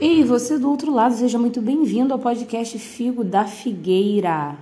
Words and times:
Ei, 0.00 0.24
você 0.24 0.58
do 0.58 0.70
outro 0.70 0.90
lado, 0.90 1.14
seja 1.14 1.38
muito 1.38 1.60
bem-vindo 1.60 2.14
ao 2.14 2.18
podcast 2.18 2.78
Figo 2.78 3.22
da 3.22 3.44
Figueira. 3.44 4.56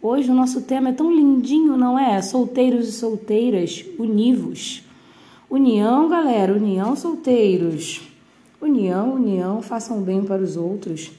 Hoje 0.00 0.30
o 0.30 0.34
nosso 0.34 0.60
tema 0.60 0.90
é 0.90 0.92
tão 0.92 1.12
lindinho, 1.12 1.76
não 1.76 1.98
é? 1.98 2.22
Solteiros 2.22 2.86
e 2.86 2.92
solteiras, 2.92 3.84
univos. 3.98 4.84
União, 5.50 6.08
galera, 6.08 6.52
união, 6.52 6.94
solteiros. 6.94 8.00
União, 8.62 9.14
união, 9.14 9.60
façam 9.60 10.00
bem 10.02 10.22
para 10.22 10.40
os 10.40 10.56
outros. 10.56 11.10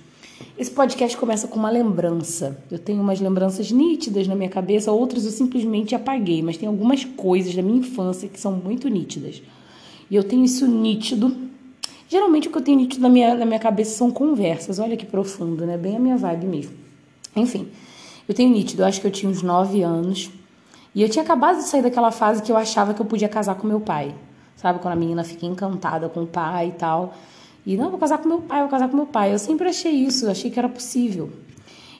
Esse 0.57 0.71
podcast 0.71 1.17
começa 1.17 1.45
com 1.45 1.59
uma 1.59 1.69
lembrança. 1.69 2.57
Eu 2.71 2.79
tenho 2.79 3.01
umas 3.01 3.19
lembranças 3.19 3.69
nítidas 3.69 4.29
na 4.29 4.35
minha 4.35 4.49
cabeça, 4.49 4.93
outras 4.93 5.25
eu 5.25 5.31
simplesmente 5.31 5.93
apaguei, 5.93 6.41
mas 6.41 6.55
tem 6.55 6.69
algumas 6.69 7.03
coisas 7.03 7.53
da 7.53 7.61
minha 7.61 7.79
infância 7.79 8.29
que 8.29 8.39
são 8.39 8.53
muito 8.53 8.87
nítidas. 8.87 9.41
E 10.09 10.15
eu 10.15 10.23
tenho 10.23 10.45
isso 10.45 10.65
nítido 10.65 11.46
Geralmente 12.09 12.47
o 12.47 12.51
que 12.51 12.57
eu 12.57 12.61
tenho 12.61 12.77
nítido 12.77 13.01
na 13.01 13.09
minha, 13.09 13.35
na 13.35 13.45
minha 13.45 13.59
cabeça 13.59 13.97
são 13.97 14.09
conversas. 14.09 14.79
Olha 14.79 14.95
que 14.95 15.05
profundo, 15.05 15.65
né? 15.65 15.77
Bem 15.77 15.97
a 15.97 15.99
minha 15.99 16.15
vibe 16.15 16.45
mesmo. 16.45 16.73
Enfim, 17.35 17.67
eu 18.27 18.33
tenho 18.33 18.49
nítido, 18.49 18.81
eu 18.81 18.85
acho 18.85 19.01
que 19.01 19.07
eu 19.07 19.11
tinha 19.11 19.29
uns 19.29 19.41
9 19.41 19.81
anos. 19.81 20.31
E 20.95 21.01
eu 21.01 21.09
tinha 21.09 21.23
acabado 21.23 21.57
de 21.57 21.63
sair 21.63 21.81
daquela 21.81 22.11
fase 22.11 22.41
que 22.41 22.51
eu 22.51 22.57
achava 22.57 22.93
que 22.93 23.01
eu 23.01 23.05
podia 23.05 23.27
casar 23.27 23.55
com 23.55 23.67
meu 23.67 23.81
pai. 23.81 24.15
Sabe? 24.55 24.79
Quando 24.79 24.93
a 24.93 24.97
menina 24.97 25.23
fica 25.23 25.45
encantada 25.45 26.07
com 26.07 26.23
o 26.23 26.27
pai 26.27 26.69
e 26.69 26.71
tal. 26.71 27.13
E 27.65 27.75
não, 27.75 27.89
vou 27.89 27.99
casar 27.99 28.19
com 28.19 28.29
meu 28.29 28.39
pai, 28.41 28.61
vou 28.61 28.69
casar 28.69 28.87
com 28.87 28.95
meu 28.95 29.05
pai. 29.05 29.33
Eu 29.33 29.39
sempre 29.39 29.67
achei 29.67 29.91
isso, 29.91 30.29
achei 30.29 30.49
que 30.49 30.57
era 30.57 30.69
possível. 30.69 31.29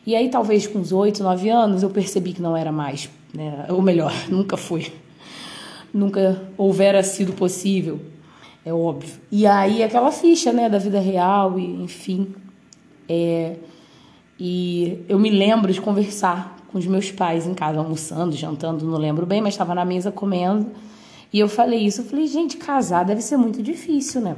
E 0.05 0.15
aí, 0.15 0.29
talvez 0.29 0.65
com 0.65 0.79
uns 0.79 0.93
8, 0.93 1.21
9 1.21 1.49
anos, 1.49 1.83
eu 1.83 1.89
percebi 1.89 2.31
que 2.31 2.41
não 2.41 2.55
era 2.55 2.71
mais. 2.71 3.09
Né? 3.33 3.65
Ou 3.69 3.81
melhor, 3.81 4.13
nunca 4.29 4.55
foi. 4.55 4.91
Nunca 5.93 6.41
houvera 6.57 7.03
sido 7.03 7.33
possível 7.33 7.99
é 8.67 8.73
óbvio. 8.73 9.15
E 9.31 9.47
aí 9.47 9.81
aquela 9.81 10.11
ficha, 10.11 10.51
né, 10.51 10.69
da 10.69 10.77
vida 10.77 10.99
real 10.99 11.57
e 11.57 11.65
enfim. 11.83 12.35
É, 13.07 13.55
e 14.37 15.05
eu 15.07 15.17
me 15.17 15.29
lembro 15.29 15.71
de 15.71 15.79
conversar 15.79 16.57
com 16.67 16.77
os 16.77 16.85
meus 16.85 17.09
pais 17.09 17.47
em 17.47 17.53
casa, 17.53 17.79
almoçando, 17.79 18.35
jantando, 18.35 18.85
não 18.85 18.97
lembro 18.97 19.25
bem, 19.25 19.41
mas 19.41 19.53
estava 19.53 19.73
na 19.73 19.85
mesa 19.85 20.11
comendo. 20.11 20.67
E 21.31 21.39
eu 21.39 21.47
falei 21.47 21.79
isso, 21.79 22.01
eu 22.01 22.05
falei, 22.05 22.27
gente, 22.27 22.57
casar 22.57 23.05
deve 23.05 23.21
ser 23.21 23.37
muito 23.37 23.63
difícil, 23.63 24.19
né? 24.19 24.35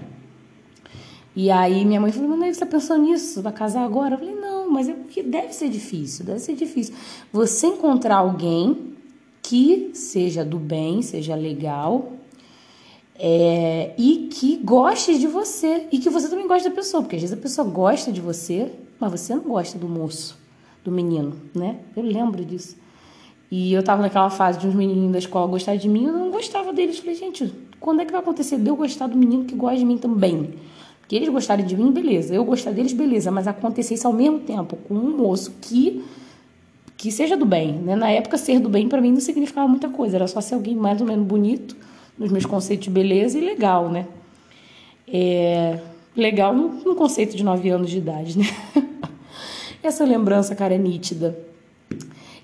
E 1.36 1.49
aí 1.49 1.83
minha 1.83 1.99
mãe 1.99 2.11
falou, 2.11 2.38
mas 2.38 2.58
você 2.58 2.59
tá 2.59 2.66
pensando 2.67 3.03
nisso? 3.03 3.41
Vai 3.41 3.53
casar 3.53 3.83
agora? 3.83 4.14
Eu 4.14 4.19
falei, 4.19 4.36
não, 4.36 4.69
mas 4.69 4.89
é 4.89 4.93
porque 4.93 5.23
deve 5.23 5.53
ser 5.53 5.69
difícil, 5.69 6.23
deve 6.23 6.39
ser 6.39 6.53
difícil. 6.53 6.93
Você 7.33 7.67
encontrar 7.67 8.17
alguém 8.17 8.93
que 9.41 9.89
seja 9.93 10.45
do 10.45 10.59
bem, 10.59 11.02
seja 11.02 11.33
legal, 11.33 12.19
é, 13.22 13.92
e 13.98 14.30
que 14.31 14.56
goste 14.56 15.20
de 15.20 15.28
você 15.28 15.88
e 15.92 16.00
que 16.00 16.09
você 16.09 16.30
também 16.30 16.48
goste 16.48 16.70
da 16.70 16.73
pessoa, 16.73 17.03
porque 17.03 17.17
às 17.17 17.22
vezes 17.22 17.38
a 17.38 17.42
pessoa 17.42 17.67
gosta 17.67 18.14
de 18.14 18.22
você, 18.22 18.72
mas 18.98 19.11
você 19.11 19.36
não 19.36 19.44
gosta 19.44 19.78
do 19.78 19.89
moço, 19.89 20.38
do 20.86 20.92
menino, 20.92 21.36
né? 21.53 21.80
Eu 21.98 22.03
lembro 22.03 22.45
disso. 22.45 22.78
E 23.52 23.73
eu 23.73 23.84
tava 23.84 24.02
naquela 24.02 24.30
fase 24.30 24.59
de 24.59 24.67
uns 24.67 24.73
menininhos 24.73 25.11
da 25.11 25.20
escola 25.20 25.48
gostar 25.48 25.76
de 25.76 25.89
mim, 25.89 26.06
eu 26.06 26.14
não 26.14 26.31
gostava 26.31 26.72
deles. 26.72 27.00
Falei, 27.00 27.16
gente, 27.16 27.53
quando 27.80 28.02
é 28.02 28.06
que 28.06 28.11
vai 28.11 28.22
acontecer 28.22 28.58
de 28.58 28.70
eu 28.70 28.76
gostar 28.76 29.08
do 29.08 29.17
menino 29.17 29.44
que 29.44 29.56
gosta 29.56 29.78
de 29.78 29.86
mim 29.86 29.98
também? 29.98 30.54
Que 31.06 31.17
eles 31.17 31.28
gostarem 31.28 31.66
de 31.66 31.76
mim, 31.76 31.92
beleza. 31.92 32.33
Eu 32.33 32.45
gostar 32.45 32.72
deles, 32.72 32.94
beleza. 32.94 33.31
Mas 33.31 33.48
acontecer 33.48 33.95
isso 33.95 34.08
ao 34.08 34.14
mesmo 34.14 34.39
tempo 34.39 34.78
com 34.88 34.94
um 34.94 35.17
moço 35.17 35.52
que 35.61 36.06
que 36.95 37.14
seja 37.14 37.38
do 37.38 37.45
bem, 37.45 37.76
né? 37.76 37.95
Na 37.95 38.09
época, 38.11 38.38
ser 38.38 38.59
do 38.59 38.67
bem 38.67 38.89
para 38.89 39.00
mim 39.00 39.14
não 39.14 39.22
significava 39.22 39.66
muita 39.67 39.88
coisa. 39.88 40.17
Era 40.17 40.28
só 40.28 40.42
ser 40.42 40.56
alguém 40.56 40.76
mais 40.76 41.00
ou 41.00 41.08
menos 41.08 41.26
bonito 41.26 41.76
nos 42.20 42.31
meus 42.31 42.45
conceitos 42.45 42.84
de 42.84 42.92
beleza 42.92 43.38
e 43.38 43.42
legal, 43.42 43.89
né? 43.89 44.06
É, 45.08 45.80
legal 46.16 46.53
no, 46.53 46.94
conceito 46.95 47.36
de 47.36 47.44
9 47.44 47.70
anos 47.70 47.89
de 47.89 47.98
idade, 47.98 48.38
né? 48.38 48.45
Essa 49.81 50.03
lembrança, 50.03 50.53
cara, 50.53 50.76
é 50.76 50.78
nítida. 50.78 51.39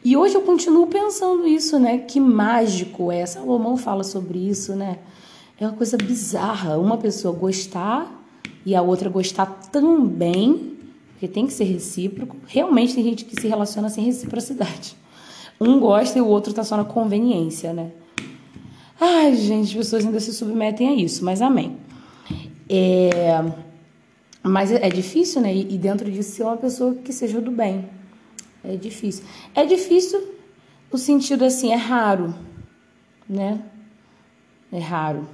E 0.03 0.15
hoje 0.15 0.35
eu 0.35 0.41
continuo 0.41 0.87
pensando 0.87 1.45
isso, 1.45 1.77
né? 1.77 1.97
Que 1.97 2.19
mágico 2.19 3.11
é. 3.11 3.25
Salomão 3.25 3.75
fala 3.75 4.03
sobre 4.03 4.39
isso, 4.39 4.73
né? 4.73 4.99
É 5.59 5.65
uma 5.65 5.73
coisa 5.73 5.97
bizarra. 5.97 6.77
Uma 6.77 6.97
pessoa 6.97 7.35
gostar 7.35 8.23
e 8.65 8.73
a 8.73 8.81
outra 8.81 9.09
gostar 9.09 9.47
também, 9.71 10.77
porque 11.11 11.27
tem 11.27 11.45
que 11.45 11.53
ser 11.53 11.65
recíproco. 11.65 12.37
Realmente 12.47 12.95
tem 12.95 13.03
gente 13.03 13.25
que 13.25 13.39
se 13.39 13.47
relaciona 13.47 13.89
sem 13.89 14.05
reciprocidade. 14.05 14.95
Um 15.59 15.79
gosta 15.79 16.17
e 16.17 16.21
o 16.21 16.27
outro 16.27 16.53
tá 16.53 16.63
só 16.63 16.77
na 16.77 16.85
conveniência, 16.85 17.73
né? 17.73 17.91
Ai, 18.99 19.35
gente, 19.35 19.69
as 19.69 19.73
pessoas 19.73 20.05
ainda 20.05 20.19
se 20.19 20.33
submetem 20.33 20.89
a 20.89 20.93
isso, 20.93 21.23
mas 21.23 21.41
amém. 21.41 21.77
É, 22.69 23.43
mas 24.41 24.71
é 24.71 24.89
difícil, 24.89 25.41
né? 25.41 25.53
E 25.53 25.77
dentro 25.77 26.09
disso 26.09 26.31
ser 26.31 26.43
uma 26.43 26.57
pessoa 26.57 26.95
que 26.95 27.11
seja 27.11 27.41
do 27.41 27.51
bem. 27.51 27.89
É 28.63 28.75
difícil. 28.75 29.23
É 29.53 29.65
difícil 29.65 30.35
no 30.91 30.97
sentido 30.97 31.43
assim, 31.43 31.71
é 31.71 31.75
raro, 31.75 32.33
né? 33.27 33.61
É 34.71 34.79
raro. 34.79 35.27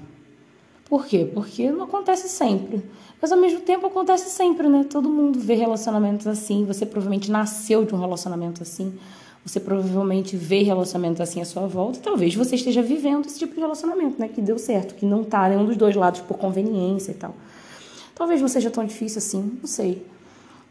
Por 0.85 1.05
quê? 1.05 1.29
Porque 1.33 1.71
não 1.71 1.85
acontece 1.85 2.27
sempre. 2.27 2.83
Mas 3.21 3.31
ao 3.31 3.37
mesmo 3.37 3.61
tempo 3.61 3.85
acontece 3.85 4.29
sempre, 4.29 4.67
né? 4.67 4.85
Todo 4.89 5.07
mundo 5.07 5.39
vê 5.39 5.53
relacionamentos 5.53 6.27
assim. 6.27 6.65
Você 6.65 6.85
provavelmente 6.85 7.31
nasceu 7.31 7.85
de 7.85 7.93
um 7.93 7.99
relacionamento 7.99 8.61
assim. 8.63 8.97
Você 9.43 9.59
provavelmente 9.59 10.37
vê 10.37 10.61
relacionamentos 10.61 11.19
assim 11.19 11.41
à 11.41 11.45
sua 11.45 11.65
volta, 11.65 11.99
talvez 11.99 12.35
você 12.35 12.55
esteja 12.55 12.81
vivendo 12.81 13.25
esse 13.25 13.39
tipo 13.39 13.55
de 13.55 13.59
relacionamento, 13.59 14.19
né? 14.19 14.27
Que 14.27 14.41
deu 14.41 14.59
certo, 14.59 14.93
que 14.93 15.05
não 15.05 15.23
tá 15.23 15.49
nenhum 15.49 15.65
dos 15.65 15.75
dois 15.75 15.95
lados 15.95 16.21
por 16.21 16.37
conveniência 16.37 17.11
e 17.11 17.15
tal. 17.15 17.33
Talvez 18.13 18.39
não 18.39 18.47
seja 18.47 18.69
tão 18.69 18.85
difícil 18.85 19.17
assim, 19.17 19.57
não 19.59 19.67
sei. 19.67 20.05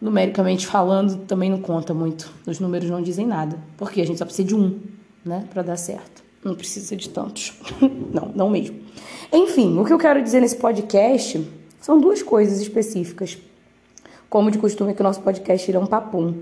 Numericamente 0.00 0.66
falando, 0.66 1.26
também 1.26 1.50
não 1.50 1.60
conta 1.60 1.92
muito. 1.92 2.32
Os 2.47 2.60
números 2.60 2.88
não 2.88 3.03
dizem 3.03 3.26
nada. 3.26 3.58
Porque 3.76 4.00
a 4.00 4.06
gente 4.06 4.19
só 4.19 4.25
precisa 4.25 4.47
de 4.47 4.54
um, 4.54 4.78
né, 5.25 5.44
para 5.50 5.62
dar 5.62 5.76
certo. 5.76 6.22
Não 6.44 6.54
precisa 6.54 6.97
de 6.97 7.08
tantos. 7.08 7.52
não, 8.14 8.31
não 8.34 8.48
mesmo. 8.48 8.78
Enfim, 9.32 9.78
o 9.78 9.84
que 9.84 9.92
eu 9.92 9.98
quero 9.98 10.22
dizer 10.22 10.41
nesse 10.41 10.56
podcast 10.56 11.47
são 11.81 12.00
duas 12.00 12.22
coisas 12.22 12.60
específicas. 12.60 13.37
Como 14.28 14.50
de 14.50 14.58
costume, 14.58 14.94
que 14.94 15.00
o 15.00 15.04
nosso 15.04 15.20
podcast 15.20 15.69
irá 15.69 15.81
um 15.81 15.87
papum. 15.87 16.34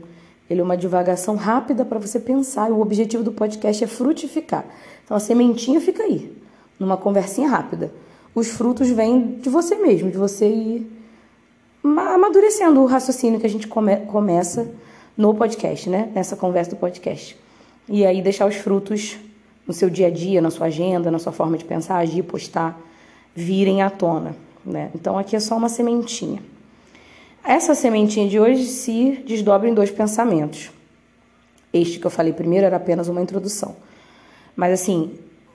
Ele 0.49 0.61
é 0.61 0.65
uma 0.65 0.77
divagação 0.77 1.37
rápida 1.37 1.85
para 1.85 1.99
você 1.99 2.19
pensar. 2.19 2.71
E 2.71 2.73
o 2.73 2.81
objetivo 2.81 3.23
do 3.23 3.33
podcast 3.33 3.85
é 3.85 3.87
frutificar. 3.87 4.65
Então 5.05 5.17
a 5.17 5.21
sementinha 5.21 5.81
fica 5.81 6.03
aí, 6.03 6.35
numa 6.79 6.97
conversinha 6.97 7.49
rápida. 7.49 7.93
Os 8.35 8.49
frutos 8.49 8.89
vêm 8.91 9.39
de 9.41 9.49
você 9.49 9.75
mesmo, 9.77 10.11
de 10.11 10.17
você 10.17 10.49
ir 10.49 10.99
amadurecendo 11.83 12.81
o 12.81 12.87
raciocínio 12.87 13.41
que 13.41 13.47
a 13.47 13.51
gente 13.51 13.67
come 13.67 13.97
começa 14.07 14.71
no 15.17 15.35
podcast, 15.35 15.89
né? 15.91 16.11
Nessa 16.15 16.37
conversa 16.37 16.71
do 16.71 16.77
podcast. 16.77 17.37
E 17.89 18.05
aí 18.07 18.23
deixar 18.23 18.47
os 18.47 18.57
frutos 18.57 19.19
no 19.67 19.73
seu 19.73 19.91
dia 19.91 20.07
a 20.07 20.11
dia, 20.11 20.41
na 20.41 20.51
sua 20.51 20.67
agenda, 20.67 21.11
na 21.11 21.19
sua 21.19 21.33
forma 21.33 21.59
de 21.59 21.65
pensar, 21.65 21.99
agir, 21.99 22.23
postar, 22.23 22.79
virem 23.35 23.83
à 23.83 23.91
tona, 23.91 24.37
né? 24.65 24.91
Então 24.95 25.19
aqui 25.19 25.37
é 25.37 25.41
só 25.41 25.57
uma 25.57 25.69
sementinha. 25.69 26.43
Essa 27.49 27.75
sementinha 27.75 28.29
de 28.29 28.39
hoje 28.39 28.67
se 28.67 29.23
desdobra 29.27 29.71
em 29.71 29.73
dois 29.73 29.91
pensamentos. 29.91 30.71
Este 31.73 31.99
que 31.99 32.07
eu 32.07 32.11
falei 32.11 32.31
primeiro 32.31 32.67
era 32.67 32.77
apenas 32.77 33.09
uma 33.09 33.23
introdução. 33.23 33.75
Mas 34.55 34.75
assim, 34.75 35.15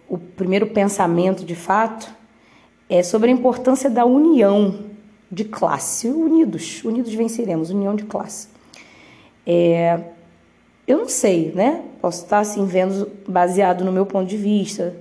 o 0.09 0.18
primeiro 0.18 0.66
pensamento 0.66 1.46
de 1.46 1.53
fato 1.53 2.12
é 2.90 3.03
sobre 3.03 3.30
a 3.30 3.32
importância 3.32 3.92
da 3.92 4.06
união 4.06 4.86
de 5.32 5.44
classe. 5.44 6.08
Unidos, 6.08 6.84
unidos 6.84 7.14
venceremos, 7.14 7.70
união 7.70 7.96
de 7.96 8.06
classe. 8.06 8.48
É, 9.46 10.00
eu 10.88 10.98
não 10.98 11.08
sei, 11.08 11.52
né? 11.53 11.84
Posso 12.02 12.24
estar 12.24 12.40
assim 12.40 12.66
vendo 12.66 13.08
baseado 13.28 13.86
no 13.86 13.92
meu 13.92 14.08
ponto 14.08 14.28
de 14.28 14.36
vista, 14.36 14.96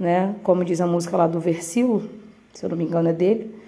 né? 0.00 0.34
Como 0.42 0.64
diz 0.64 0.80
a 0.80 0.86
música 0.86 1.18
lá 1.18 1.26
do 1.26 1.38
versículo, 1.38 2.08
se 2.54 2.64
eu 2.64 2.70
não 2.70 2.78
me 2.78 2.84
engano 2.84 3.10
é 3.10 3.12
dele 3.12 3.62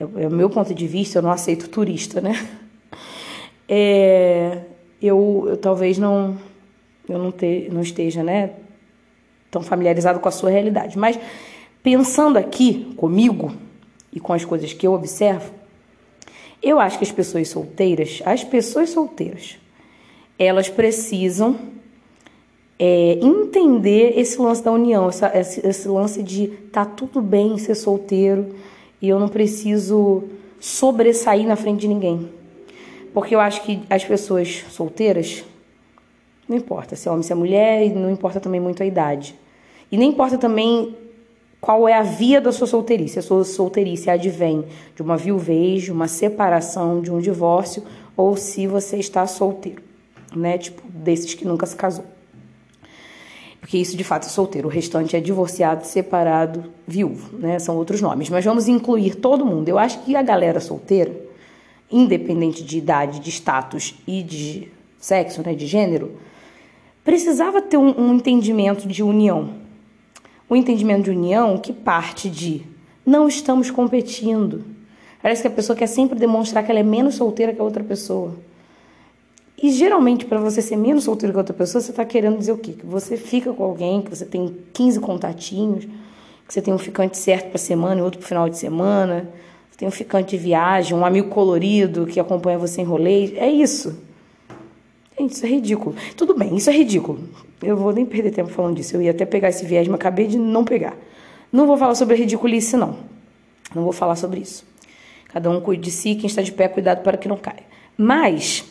é, 0.00 0.22
é 0.22 0.28
o 0.28 0.32
meu 0.32 0.50
ponto 0.50 0.74
de 0.74 0.86
vista, 0.86 1.18
eu 1.18 1.22
não 1.22 1.30
aceito 1.30 1.68
turista, 1.68 2.20
né? 2.20 2.34
É, 3.72 4.62
eu, 5.00 5.44
eu 5.46 5.56
talvez 5.56 5.96
não 5.96 6.36
eu 7.08 7.18
não, 7.18 7.32
te, 7.32 7.68
não 7.70 7.82
esteja, 7.82 8.22
né, 8.22 8.50
tão 9.50 9.62
familiarizado 9.62 10.20
com 10.20 10.28
a 10.28 10.32
sua 10.32 10.50
realidade, 10.50 10.98
mas 10.98 11.18
pensando 11.82 12.38
aqui 12.38 12.92
comigo 12.96 13.52
e 14.12 14.20
com 14.20 14.32
as 14.32 14.44
coisas 14.44 14.72
que 14.72 14.86
eu 14.86 14.92
observo, 14.92 15.52
eu 16.62 16.78
acho 16.78 16.98
que 16.98 17.04
as 17.04 17.12
pessoas 17.12 17.48
solteiras, 17.48 18.22
as 18.24 18.44
pessoas 18.44 18.90
solteiras, 18.90 19.58
elas 20.38 20.68
precisam 20.68 21.56
é, 22.78 23.18
entender 23.20 24.18
esse 24.18 24.40
lance 24.40 24.62
da 24.62 24.70
união, 24.70 25.08
essa, 25.08 25.36
esse, 25.36 25.66
esse 25.66 25.88
lance 25.88 26.22
de 26.22 26.48
tá 26.72 26.84
tudo 26.84 27.20
bem 27.20 27.58
ser 27.58 27.74
solteiro, 27.74 28.54
e 29.00 29.08
eu 29.08 29.18
não 29.18 29.28
preciso 29.28 30.24
sobressair 30.58 31.46
na 31.46 31.56
frente 31.56 31.80
de 31.80 31.88
ninguém. 31.88 32.28
Porque 33.12 33.34
eu 33.34 33.40
acho 33.40 33.62
que 33.62 33.82
as 33.88 34.04
pessoas 34.04 34.64
solteiras, 34.70 35.44
não 36.48 36.56
importa 36.56 36.94
se 36.94 37.08
é 37.08 37.10
homem, 37.10 37.22
se 37.22 37.32
é 37.32 37.34
mulher, 37.34 37.86
e 37.86 37.90
não 37.90 38.10
importa 38.10 38.38
também 38.38 38.60
muito 38.60 38.82
a 38.82 38.86
idade. 38.86 39.34
E 39.90 39.96
nem 39.96 40.10
importa 40.10 40.38
também 40.38 40.96
qual 41.60 41.88
é 41.88 41.94
a 41.94 42.02
via 42.02 42.40
da 42.40 42.52
sua 42.52 42.66
solteirice. 42.66 43.18
A 43.18 43.22
sua 43.22 43.44
solteirice 43.44 44.08
advém 44.08 44.64
de 44.94 45.02
uma 45.02 45.16
viuvez, 45.16 45.82
de 45.82 45.92
uma 45.92 46.08
separação, 46.08 47.00
de 47.00 47.10
um 47.10 47.20
divórcio, 47.20 47.82
ou 48.16 48.36
se 48.36 48.66
você 48.66 48.98
está 48.98 49.26
solteiro, 49.26 49.82
né? 50.34 50.58
Tipo, 50.58 50.82
desses 50.88 51.34
que 51.34 51.44
nunca 51.44 51.66
se 51.66 51.74
casou. 51.74 52.04
Porque 53.70 53.78
isso 53.78 53.96
de 53.96 54.02
fato 54.02 54.26
é 54.26 54.28
solteiro, 54.28 54.66
o 54.66 54.70
restante 54.70 55.14
é 55.14 55.20
divorciado, 55.20 55.86
separado, 55.86 56.64
viúvo, 56.88 57.38
né? 57.38 57.60
São 57.60 57.76
outros 57.76 58.00
nomes. 58.00 58.28
Mas 58.28 58.44
vamos 58.44 58.66
incluir 58.66 59.14
todo 59.14 59.46
mundo. 59.46 59.68
Eu 59.68 59.78
acho 59.78 60.00
que 60.00 60.16
a 60.16 60.22
galera 60.22 60.58
solteira, 60.58 61.14
independente 61.88 62.64
de 62.64 62.78
idade, 62.78 63.20
de 63.20 63.30
status 63.30 63.94
e 64.08 64.24
de 64.24 64.66
sexo, 64.98 65.40
né, 65.46 65.54
de 65.54 65.68
gênero, 65.68 66.16
precisava 67.04 67.62
ter 67.62 67.76
um, 67.76 67.96
um 67.96 68.14
entendimento 68.16 68.88
de 68.88 69.04
união 69.04 69.60
o 70.50 70.56
entendimento 70.56 71.04
de 71.04 71.10
união 71.10 71.56
que 71.56 71.72
parte 71.72 72.28
de 72.28 72.62
não 73.06 73.28
estamos 73.28 73.70
competindo. 73.70 74.64
Parece 75.22 75.42
que 75.42 75.48
a 75.48 75.50
pessoa 75.50 75.76
quer 75.76 75.86
sempre 75.86 76.18
demonstrar 76.18 76.64
que 76.64 76.72
ela 76.72 76.80
é 76.80 76.82
menos 76.82 77.14
solteira 77.14 77.54
que 77.54 77.60
a 77.60 77.64
outra 77.64 77.84
pessoa. 77.84 78.34
E 79.62 79.70
geralmente, 79.70 80.24
para 80.24 80.38
você 80.38 80.62
ser 80.62 80.76
menos 80.76 81.04
solteiro 81.04 81.32
que 81.32 81.38
a 81.38 81.40
outra 81.40 81.54
pessoa, 81.54 81.82
você 81.82 81.90
está 81.90 82.04
querendo 82.04 82.38
dizer 82.38 82.52
o 82.52 82.56
quê? 82.56 82.72
Que 82.72 82.86
você 82.86 83.16
fica 83.16 83.52
com 83.52 83.62
alguém, 83.62 84.00
que 84.00 84.08
você 84.08 84.24
tem 84.24 84.56
15 84.72 85.00
contatinhos, 85.00 85.84
que 85.84 86.54
você 86.54 86.62
tem 86.62 86.72
um 86.72 86.78
ficante 86.78 87.18
certo 87.18 87.50
para 87.50 87.58
semana 87.58 88.00
e 88.00 88.02
outro 88.02 88.18
para 88.18 88.28
final 88.28 88.48
de 88.48 88.56
semana, 88.56 89.28
você 89.70 89.78
tem 89.78 89.88
um 89.88 89.90
ficante 89.90 90.30
de 90.30 90.42
viagem, 90.42 90.96
um 90.96 91.04
amigo 91.04 91.28
colorido 91.28 92.06
que 92.06 92.18
acompanha 92.18 92.56
você 92.56 92.80
em 92.80 92.84
rolê. 92.84 93.36
É 93.36 93.50
isso. 93.50 94.00
Gente, 95.18 95.34
isso 95.34 95.44
é 95.44 95.48
ridículo. 95.50 95.94
Tudo 96.16 96.34
bem, 96.34 96.56
isso 96.56 96.70
é 96.70 96.72
ridículo. 96.72 97.20
Eu 97.62 97.76
vou 97.76 97.92
nem 97.92 98.06
perder 98.06 98.30
tempo 98.30 98.48
falando 98.48 98.76
disso. 98.76 98.96
Eu 98.96 99.02
ia 99.02 99.10
até 99.10 99.26
pegar 99.26 99.50
esse 99.50 99.66
viés, 99.66 99.86
mas 99.86 99.96
acabei 99.96 100.26
de 100.26 100.38
não 100.38 100.64
pegar. 100.64 100.96
Não 101.52 101.66
vou 101.66 101.76
falar 101.76 101.94
sobre 101.94 102.16
ridiculice, 102.16 102.76
não. 102.76 102.96
Não 103.74 103.82
vou 103.82 103.92
falar 103.92 104.16
sobre 104.16 104.40
isso. 104.40 104.64
Cada 105.28 105.50
um 105.50 105.60
cuide 105.60 105.82
de 105.82 105.90
si, 105.90 106.14
quem 106.14 106.26
está 106.26 106.40
de 106.40 106.50
pé, 106.50 106.66
cuidado 106.66 107.02
para 107.02 107.18
que 107.18 107.28
não 107.28 107.36
caia. 107.36 107.62
Mas, 107.96 108.64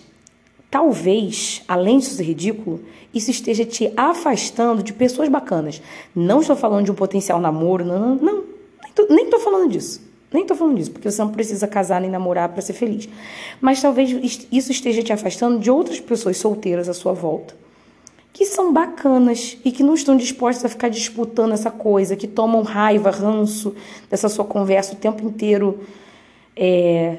talvez, 0.70 1.62
além 1.68 2.00
disso 2.00 2.16
ser 2.16 2.24
ridículo, 2.24 2.82
isso 3.14 3.32
esteja 3.32 3.66
te 3.66 3.92
afastando 3.98 4.84
de 4.84 4.94
pessoas 4.94 5.30
bacanas. 5.30 5.82
Não 6.16 6.42
estou 6.42 6.56
falando 6.56 6.86
de 6.86 6.92
um 6.92 6.96
potencial 6.96 7.40
namoro, 7.40 7.84
não, 7.84 8.16
não, 8.16 8.16
não 8.16 8.44
nem 9.10 9.26
estou 9.26 9.40
falando 9.40 9.72
disso. 9.72 10.10
Nem 10.32 10.46
tô 10.46 10.56
falando 10.56 10.78
disso, 10.78 10.92
porque 10.92 11.10
você 11.10 11.22
não 11.22 11.32
precisa 11.32 11.68
casar 11.68 12.00
nem 12.00 12.10
namorar 12.10 12.50
para 12.50 12.62
ser 12.62 12.74
feliz. 12.74 13.10
Mas 13.60 13.82
talvez 13.82 14.46
isso 14.52 14.72
esteja 14.72 15.02
te 15.02 15.12
afastando 15.12 15.58
de 15.58 15.72
outras 15.72 16.00
pessoas 16.00 16.38
solteiras 16.38 16.88
à 16.88 16.94
sua 16.94 17.14
volta, 17.14 17.56
que 18.32 18.46
são 18.46 18.72
bacanas 18.72 19.58
e 19.66 19.72
que 19.72 19.82
não 19.82 19.96
estão 19.96 20.16
dispostas 20.16 20.66
a 20.66 20.70
ficar 20.70 20.90
disputando 20.90 21.54
essa 21.54 21.72
coisa, 21.72 22.16
que 22.16 22.28
tomam 22.28 22.62
raiva, 22.62 23.10
ranço 23.10 23.76
dessa 24.08 24.30
sua 24.30 24.46
conversa 24.46 24.94
o 24.94 24.98
tempo 24.98 25.26
inteiro. 25.26 25.80
É... 26.56 27.18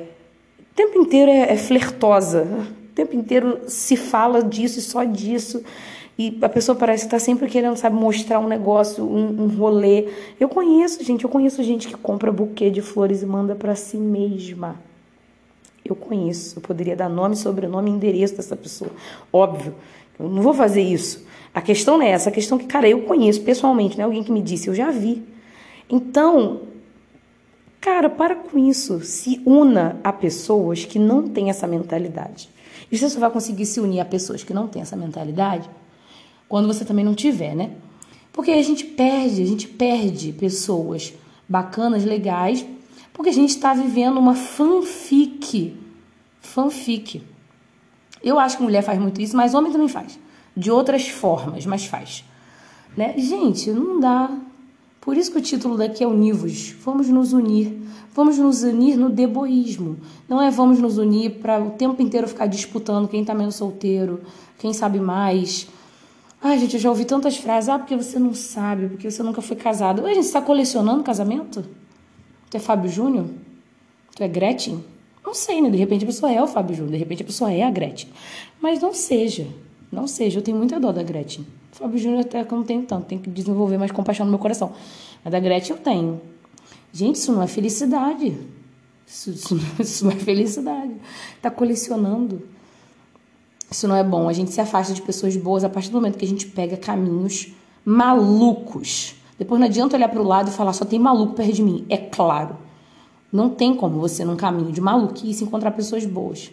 O 0.61 0.75
tempo 0.77 1.01
inteiro 1.01 1.31
é, 1.33 1.53
é 1.53 1.57
flertosa, 1.57 2.47
o 2.91 2.95
tempo 2.95 3.17
inteiro 3.17 3.61
se 3.69 3.97
fala 3.97 4.43
disso 4.43 4.79
e 4.79 4.83
só 4.83 5.05
disso 5.05 5.63
e 6.21 6.37
a 6.43 6.51
pessoa 6.51 6.77
parece 6.77 7.07
estar 7.07 7.17
tá 7.17 7.19
sempre 7.19 7.49
querendo, 7.49 7.77
sabe, 7.77 7.97
mostrar 7.97 8.39
um 8.41 8.47
negócio, 8.47 9.03
um, 9.03 9.45
um 9.45 9.49
rolê. 9.49 10.07
Eu 10.39 10.51
conheço, 10.51 11.03
gente, 11.03 11.25
eu 11.25 11.31
conheço 11.31 11.63
gente 11.63 11.89
que 11.89 11.95
compra 11.95 12.31
buquê 12.31 12.69
de 12.69 12.83
flores 12.83 13.23
e 13.23 13.27
manda 13.27 13.55
para 13.55 13.75
si 13.75 13.97
mesma. 13.97 14.77
Eu 15.83 15.97
conheço, 15.97 16.59
eu 16.59 16.63
poderia 16.63 16.95
dar 16.95 17.09
nome, 17.09 17.35
sobrenome 17.37 17.91
e 17.91 17.95
endereço 17.95 18.37
dessa 18.37 18.55
pessoa. 18.55 18.91
Óbvio, 19.33 19.75
eu 20.19 20.29
não 20.29 20.43
vou 20.43 20.53
fazer 20.53 20.83
isso. 20.83 21.25
A 21.55 21.63
questão 21.63 21.97
não 21.97 22.05
é 22.05 22.11
essa, 22.11 22.29
a 22.29 22.33
questão 22.33 22.59
é 22.59 22.61
que, 22.61 22.67
cara, 22.67 22.87
eu 22.87 23.01
conheço 23.05 23.41
pessoalmente, 23.41 23.97
não 23.97 24.03
é 24.03 24.05
alguém 24.05 24.23
que 24.23 24.31
me 24.31 24.43
disse, 24.43 24.69
eu 24.69 24.75
já 24.75 24.91
vi. 24.91 25.23
Então, 25.89 26.61
cara, 27.81 28.11
para 28.11 28.37
com 28.37 28.59
isso. 28.59 29.01
Se 29.01 29.41
una 29.47 29.99
a 30.05 30.13
pessoas 30.13 30.85
que 30.85 30.99
não 30.99 31.27
têm 31.27 31.49
essa 31.49 31.67
mentalidade. 31.67 32.51
E 32.91 32.99
você 32.99 33.09
só 33.09 33.21
vai 33.21 33.31
conseguir 33.31 33.67
se 33.67 33.81
unir 33.81 34.01
a 34.01 34.05
pessoas 34.05 34.43
que 34.43 34.53
não 34.53 34.67
têm 34.67 34.83
essa 34.83 34.97
mentalidade 34.97 35.69
quando 36.49 36.67
você 36.67 36.85
também 36.85 37.05
não 37.05 37.15
tiver, 37.15 37.55
né? 37.55 37.71
Porque 38.33 38.51
a 38.51 38.63
gente 38.63 38.85
perde, 38.85 39.43
a 39.43 39.47
gente 39.47 39.69
perde 39.69 40.33
pessoas 40.33 41.13
bacanas, 41.49 42.05
legais, 42.05 42.65
porque 43.13 43.31
a 43.31 43.33
gente 43.33 43.51
está 43.51 43.75
vivendo 43.75 44.19
uma 44.19 44.35
fanfic. 44.35 45.77
Fanfic. 46.41 47.23
Eu 48.23 48.39
acho 48.39 48.57
que 48.57 48.63
mulher 48.63 48.83
faz 48.83 48.99
muito 48.99 49.21
isso, 49.21 49.37
mas 49.37 49.55
homem 49.55 49.73
também 49.73 49.89
faz. 49.89 50.19
De 50.57 50.71
outras 50.71 51.09
formas, 51.09 51.67
mas 51.67 51.87
faz. 51.87 52.25
Né? 52.97 53.15
Gente, 53.17 53.71
não 53.71 54.01
dá. 54.01 54.31
Por 55.01 55.17
isso 55.17 55.33
que 55.33 55.39
o 55.39 55.43
título 55.43 55.77
daqui 55.77 56.05
é 56.05 56.07
Univos. 56.07 56.75
Vamos 56.85 57.09
nos 57.09 57.33
unir. 57.33 57.81
Vamos 58.15 58.39
nos 58.39 58.63
unir 58.63 58.97
no 58.97 59.09
deboísmo. 59.09 59.97
Não 60.29 60.41
é 60.41 60.51
vamos 60.51 60.79
nos 60.79 60.99
unir 60.99 61.39
para 61.41 61.63
o 61.63 61.71
tempo 61.71 62.03
inteiro 62.03 62.29
ficar 62.29 62.47
disputando 62.47 63.09
quem 63.09 63.23
está 63.23 63.35
menos 63.35 63.55
solteiro, 63.55 64.21
quem 64.59 64.73
sabe 64.73 65.01
mais 65.01 65.69
Ai, 66.43 66.59
gente, 66.59 66.75
eu 66.75 66.81
já 66.81 66.89
ouvi 66.89 67.05
tantas 67.05 67.37
frases. 67.37 67.69
Ah, 67.69 67.79
porque 67.79 67.95
você 67.95 68.19
não 68.19 68.33
sabe, 68.33 68.89
porque 68.89 69.11
você 69.11 69.23
nunca 69.23 69.43
foi 69.43 69.57
casado. 69.57 70.03
Ué, 70.03 70.15
gente, 70.15 70.23
você 70.23 70.29
está 70.29 70.41
colecionando 70.41 71.03
casamento? 71.03 71.65
Tu 72.51 72.57
é 72.57 72.61
Fábio 72.61 72.91
Júnior? 72.91 73.27
Tu 74.17 74.23
é 74.23 74.29
Gretchen? 74.29 74.83
Não 75.25 75.35
sei, 75.35 75.61
né? 75.61 75.69
De 75.69 75.77
repente 75.77 76.05
a 76.05 76.07
pessoa 76.07 76.33
é 76.33 76.43
o 76.43 76.47
Fábio 76.47 76.75
Júnior, 76.75 76.93
de 76.93 76.99
repente 76.99 77.23
a 77.23 77.27
pessoa 77.27 77.53
é 77.53 77.63
a 77.63 77.71
Gretchen. 77.71 78.09
Mas 78.61 78.81
não 78.81 78.95
seja. 78.95 79.47
Não 79.91 80.07
seja. 80.07 80.39
Eu 80.39 80.43
tenho 80.43 80.57
muita 80.57 80.79
dó 80.79 80.93
da 80.93 81.03
Gretchen. 81.03 81.47
Fábio 81.73 81.99
Júnior 81.99 82.21
até 82.21 82.45
que 82.45 82.53
eu 82.53 82.59
não 82.59 82.65
tenho 82.65 82.83
tanto. 82.83 83.07
Tenho 83.07 83.21
que 83.21 83.31
desenvolver 83.31 83.79
mais 83.79 83.91
compaixão 83.91 84.25
no 84.25 84.31
meu 84.31 84.39
coração. 84.39 84.73
Mas 85.25 85.33
da 85.33 85.41
Gretchen 85.41 85.77
eu 85.77 85.83
tenho. 85.83 86.21
Gente, 86.93 87.17
isso 87.17 87.33
não 87.33 87.43
é 87.43 87.47
felicidade. 87.47 88.39
Isso, 89.07 89.31
isso, 89.31 89.61
isso 89.81 90.05
não 90.05 90.13
é 90.13 90.17
felicidade. 90.17 90.95
Tá 91.41 91.51
colecionando. 91.51 92.43
Isso 93.71 93.87
não 93.87 93.97
é 93.97 94.03
bom. 94.03 94.29
A 94.29 94.33
gente 94.33 94.51
se 94.51 94.61
afasta 94.61 94.93
de 94.93 95.03
pessoas 95.03 95.37
boas 95.37 95.65
a 95.65 95.69
partir 95.69 95.91
do 95.91 95.95
momento 95.95 96.19
que 96.19 96.25
a 96.25 96.29
gente 96.29 96.47
pega 96.47 96.77
caminhos 96.77 97.53
malucos. 97.85 99.15
Depois 99.39 99.61
não 99.61 99.67
adianta 99.67 99.97
olhar 99.97 100.09
para 100.09 100.21
o 100.21 100.27
lado 100.27 100.51
e 100.51 100.53
falar 100.53 100.73
só 100.73 100.85
tem 100.85 100.99
maluco 100.99 101.35
perto 101.35 101.53
de 101.53 101.63
mim. 101.63 101.87
É 101.89 101.97
claro. 101.97 102.57
Não 103.33 103.49
tem 103.49 103.75
como 103.75 104.01
você, 104.01 104.25
num 104.25 104.37
caminho 104.37 104.73
de 104.73 104.81
maluquice, 104.81 105.45
encontrar 105.45 105.71
pessoas 105.71 106.05
boas. 106.05 106.51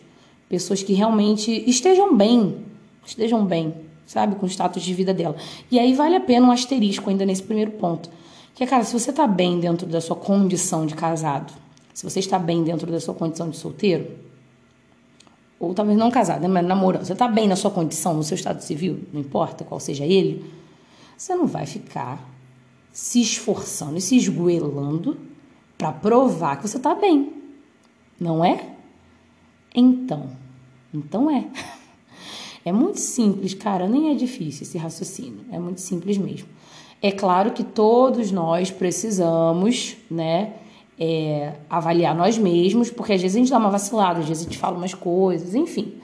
Pessoas 0.47 0.83
que 0.83 0.93
realmente 0.93 1.51
estejam 1.67 2.15
bem. 2.15 2.63
Estejam 3.07 3.45
bem, 3.45 3.73
sabe? 4.05 4.35
Com 4.35 4.45
o 4.45 4.49
status 4.49 4.83
de 4.83 4.93
vida 4.93 5.13
dela. 5.13 5.37
E 5.71 5.79
aí 5.79 5.93
vale 5.93 6.17
a 6.17 6.19
pena 6.19 6.45
um 6.45 6.51
asterisco 6.51 7.09
ainda 7.09 7.25
nesse 7.25 7.41
primeiro 7.41 7.71
ponto. 7.71 8.09
Que 8.53 8.63
é, 8.63 8.67
cara, 8.67 8.83
se 8.83 8.91
você 8.91 9.11
está 9.11 9.25
bem 9.25 9.59
dentro 9.59 9.87
da 9.87 10.01
sua 10.01 10.15
condição 10.15 10.85
de 10.85 10.93
casado, 10.93 11.53
se 11.93 12.03
você 12.03 12.19
está 12.19 12.37
bem 12.37 12.63
dentro 12.63 12.91
da 12.91 12.99
sua 12.99 13.13
condição 13.13 13.49
de 13.49 13.55
solteiro, 13.55 14.11
ou 15.59 15.73
talvez 15.73 15.97
não 15.97 16.11
casado, 16.11 16.41
né, 16.41 16.47
mas 16.47 16.65
namorando, 16.65 17.05
você 17.05 17.13
está 17.13 17.27
bem 17.27 17.47
na 17.47 17.55
sua 17.55 17.71
condição, 17.71 18.13
no 18.13 18.23
seu 18.23 18.35
estado 18.35 18.61
civil, 18.61 18.99
não 19.11 19.21
importa 19.21 19.63
qual 19.63 19.79
seja 19.79 20.05
ele, 20.05 20.45
você 21.17 21.33
não 21.33 21.47
vai 21.47 21.65
ficar 21.65 22.23
se 22.91 23.21
esforçando 23.21 23.97
e 23.97 24.01
se 24.01 24.17
esgoelando 24.17 25.17
para 25.77 25.91
provar 25.91 26.57
que 26.57 26.67
você 26.67 26.77
está 26.77 26.93
bem, 26.93 27.33
não 28.19 28.43
é? 28.43 28.75
Então, 29.73 30.29
então 30.93 31.31
é. 31.31 31.45
É 32.67 32.71
muito 32.71 32.99
simples, 32.99 33.53
cara, 33.53 33.87
nem 33.87 34.11
é 34.11 34.15
difícil 34.15 34.63
esse 34.63 34.77
raciocínio, 34.77 35.45
é 35.51 35.59
muito 35.59 35.81
simples 35.81 36.17
mesmo. 36.17 36.47
É 37.01 37.11
claro 37.11 37.51
que 37.51 37.63
todos 37.63 38.31
nós 38.31 38.71
precisamos, 38.71 39.95
né? 40.09 40.53
é, 40.99 41.53
avaliar 41.69 42.15
nós 42.15 42.37
mesmos, 42.37 42.89
porque 42.89 43.13
às 43.13 43.21
vezes 43.21 43.35
a 43.35 43.39
gente 43.39 43.51
dá 43.51 43.57
uma 43.57 43.69
vacilada, 43.69 44.19
às 44.19 44.27
vezes 44.27 44.43
a 44.43 44.49
gente 44.49 44.57
fala 44.57 44.77
umas 44.77 44.93
coisas, 44.93 45.53
enfim. 45.53 45.95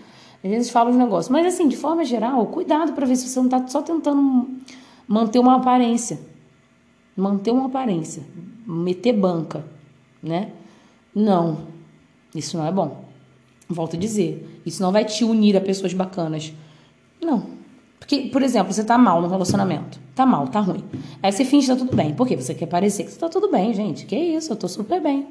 Às 0.44 0.50
vezes 0.50 0.70
fala 0.70 0.90
uns 0.90 0.96
negócios. 0.96 1.30
Mas 1.30 1.46
assim, 1.48 1.68
de 1.68 1.78
forma 1.78 2.04
geral, 2.04 2.46
cuidado 2.48 2.94
para 2.94 3.06
ver 3.06 3.16
se 3.16 3.28
você 3.28 3.40
não 3.40 3.46
está 3.46 3.68
só 3.68 3.82
tentando 3.82 4.48
manter 5.08 5.40
uma 5.40 5.56
aparência. 5.56 6.20
Manter 7.16 7.52
uma 7.52 7.66
aparência. 7.66 8.24
Meter 8.66 9.14
banca, 9.14 9.66
né? 10.22 10.52
Não. 11.16 11.60
Isso 12.36 12.58
não 12.58 12.68
é 12.68 12.72
bom. 12.72 13.03
Volto 13.70 13.96
a 13.96 14.00
dizer. 14.00 14.62
Isso 14.66 14.82
não 14.82 14.92
vai 14.92 15.06
te 15.06 15.24
unir 15.24 15.56
a 15.56 15.62
pessoas 15.62 15.94
bacanas. 15.94 16.54
Não. 17.22 17.64
Porque, 18.00 18.24
por 18.24 18.42
exemplo, 18.42 18.74
você 18.74 18.84
tá 18.84 18.98
mal 18.98 19.22
no 19.22 19.30
relacionamento. 19.30 19.98
Tá 20.14 20.26
mal, 20.26 20.48
tá 20.48 20.60
ruim. 20.60 20.84
Aí 21.22 21.32
você 21.32 21.46
finge 21.46 21.68
que 21.68 21.74
tá 21.74 21.80
tudo 21.80 21.96
bem. 21.96 22.14
Por 22.14 22.28
quê? 22.28 22.36
Você 22.36 22.54
quer 22.54 22.66
parecer 22.66 23.06
que 23.06 23.12
você 23.12 23.20
tá 23.20 23.30
tudo 23.30 23.50
bem, 23.50 23.74
gente. 23.74 24.06
Que 24.06 24.16
isso, 24.16 24.52
eu 24.52 24.58
tô 24.58 24.68
super 24.68 25.02
bem. 25.02 25.28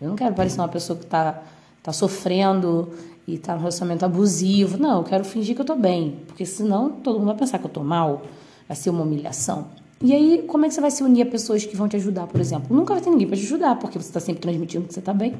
Eu 0.00 0.08
não 0.08 0.16
quero 0.16 0.34
parecer 0.34 0.60
uma 0.60 0.68
pessoa 0.68 0.98
que 0.98 1.06
tá, 1.06 1.42
tá 1.82 1.92
sofrendo 1.92 2.90
e 3.28 3.38
tá 3.38 3.52
no 3.52 3.58
relacionamento 3.58 4.04
abusivo. 4.04 4.78
Não, 4.78 4.98
eu 4.98 5.04
quero 5.04 5.24
fingir 5.24 5.54
que 5.54 5.60
eu 5.60 5.64
tô 5.64 5.76
bem. 5.76 6.20
Porque 6.26 6.46
senão 6.46 6.90
todo 6.90 7.18
mundo 7.18 7.28
vai 7.28 7.36
pensar 7.36 7.58
que 7.58 7.66
eu 7.66 7.70
tô 7.70 7.84
mal. 7.84 8.22
Vai 8.66 8.76
ser 8.76 8.90
uma 8.90 9.02
humilhação. 9.02 9.68
E 10.02 10.12
aí, 10.12 10.44
como 10.46 10.64
é 10.64 10.68
que 10.68 10.74
você 10.74 10.80
vai 10.80 10.90
se 10.90 11.02
unir 11.02 11.22
a 11.22 11.26
pessoas 11.26 11.64
que 11.64 11.76
vão 11.76 11.88
te 11.88 11.96
ajudar, 11.96 12.26
por 12.26 12.40
exemplo? 12.40 12.74
Nunca 12.74 12.94
vai 12.94 13.02
ter 13.02 13.10
ninguém 13.10 13.26
para 13.26 13.36
te 13.36 13.44
ajudar, 13.44 13.78
porque 13.78 13.98
você 13.98 14.08
está 14.08 14.20
sempre 14.20 14.42
transmitindo 14.42 14.86
que 14.86 14.94
você 14.94 15.00
tá 15.00 15.14
bem. 15.14 15.34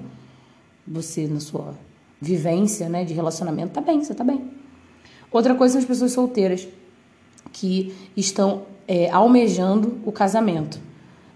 Você, 0.86 1.26
na 1.26 1.40
sua 1.40 1.74
vivência 2.20 2.88
né, 2.88 3.04
de 3.04 3.14
relacionamento, 3.14 3.72
tá 3.72 3.80
bem, 3.80 4.02
você 4.02 4.14
tá 4.14 4.24
bem. 4.24 4.50
Outra 5.30 5.54
coisa 5.54 5.72
são 5.72 5.80
as 5.80 5.86
pessoas 5.86 6.12
solteiras 6.12 6.66
que 7.52 7.94
estão 8.16 8.62
é, 8.86 9.10
almejando 9.10 9.98
o 10.04 10.12
casamento. 10.12 10.78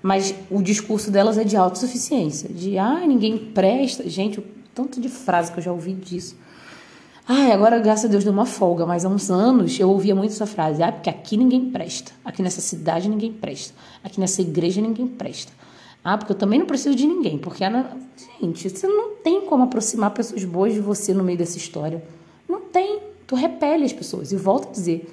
Mas 0.02 0.34
o 0.50 0.62
discurso 0.62 1.10
delas 1.10 1.36
é 1.36 1.44
de 1.44 1.56
autossuficiência, 1.56 2.48
de 2.48 2.78
ah, 2.78 3.06
ninguém 3.06 3.36
presta. 3.36 4.08
Gente, 4.08 4.40
o 4.40 4.44
tanto 4.74 5.00
de 5.00 5.08
frase 5.08 5.52
que 5.52 5.58
eu 5.58 5.62
já 5.62 5.72
ouvi 5.72 5.92
disso. 5.92 6.36
Ah, 7.28 7.52
agora, 7.52 7.78
graças 7.78 8.06
a 8.06 8.08
Deus, 8.08 8.24
deu 8.24 8.32
uma 8.32 8.46
folga, 8.46 8.86
mas 8.86 9.04
há 9.04 9.08
uns 9.08 9.30
anos 9.30 9.78
eu 9.78 9.90
ouvia 9.90 10.14
muito 10.14 10.32
essa 10.32 10.46
frase. 10.46 10.82
Ah, 10.82 10.90
porque 10.90 11.10
aqui 11.10 11.36
ninguém 11.36 11.70
presta. 11.70 12.12
Aqui 12.24 12.42
nessa 12.42 12.60
cidade 12.60 13.08
ninguém 13.08 13.32
presta. 13.32 13.74
Aqui 14.02 14.18
nessa 14.18 14.40
igreja 14.40 14.80
ninguém 14.80 15.06
presta. 15.06 15.52
Ah, 16.02 16.16
porque 16.16 16.32
eu 16.32 16.36
também 16.36 16.58
não 16.58 16.66
preciso 16.66 16.94
de 16.94 17.06
ninguém. 17.06 17.38
Porque, 17.38 17.62
gente, 18.40 18.70
você 18.70 18.86
não 18.86 19.16
tem 19.16 19.42
como 19.42 19.64
aproximar 19.64 20.10
pessoas 20.12 20.44
boas 20.44 20.72
de 20.72 20.80
você 20.80 21.12
no 21.12 21.22
meio 21.22 21.38
dessa 21.38 21.58
história. 21.58 22.02
Não 22.48 22.60
tem. 22.60 23.00
Tu 23.26 23.34
repele 23.34 23.84
as 23.84 23.92
pessoas. 23.92 24.32
E 24.32 24.36
volto 24.36 24.68
a 24.68 24.72
dizer, 24.72 25.08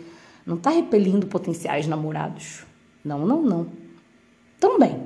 não 0.46 0.56
está 0.56 0.70
repelindo 0.70 1.28
potenciais 1.28 1.88
namorados. 1.88 2.64
Não, 3.04 3.26
não, 3.26 3.42
não. 3.42 3.68
Também. 4.60 4.98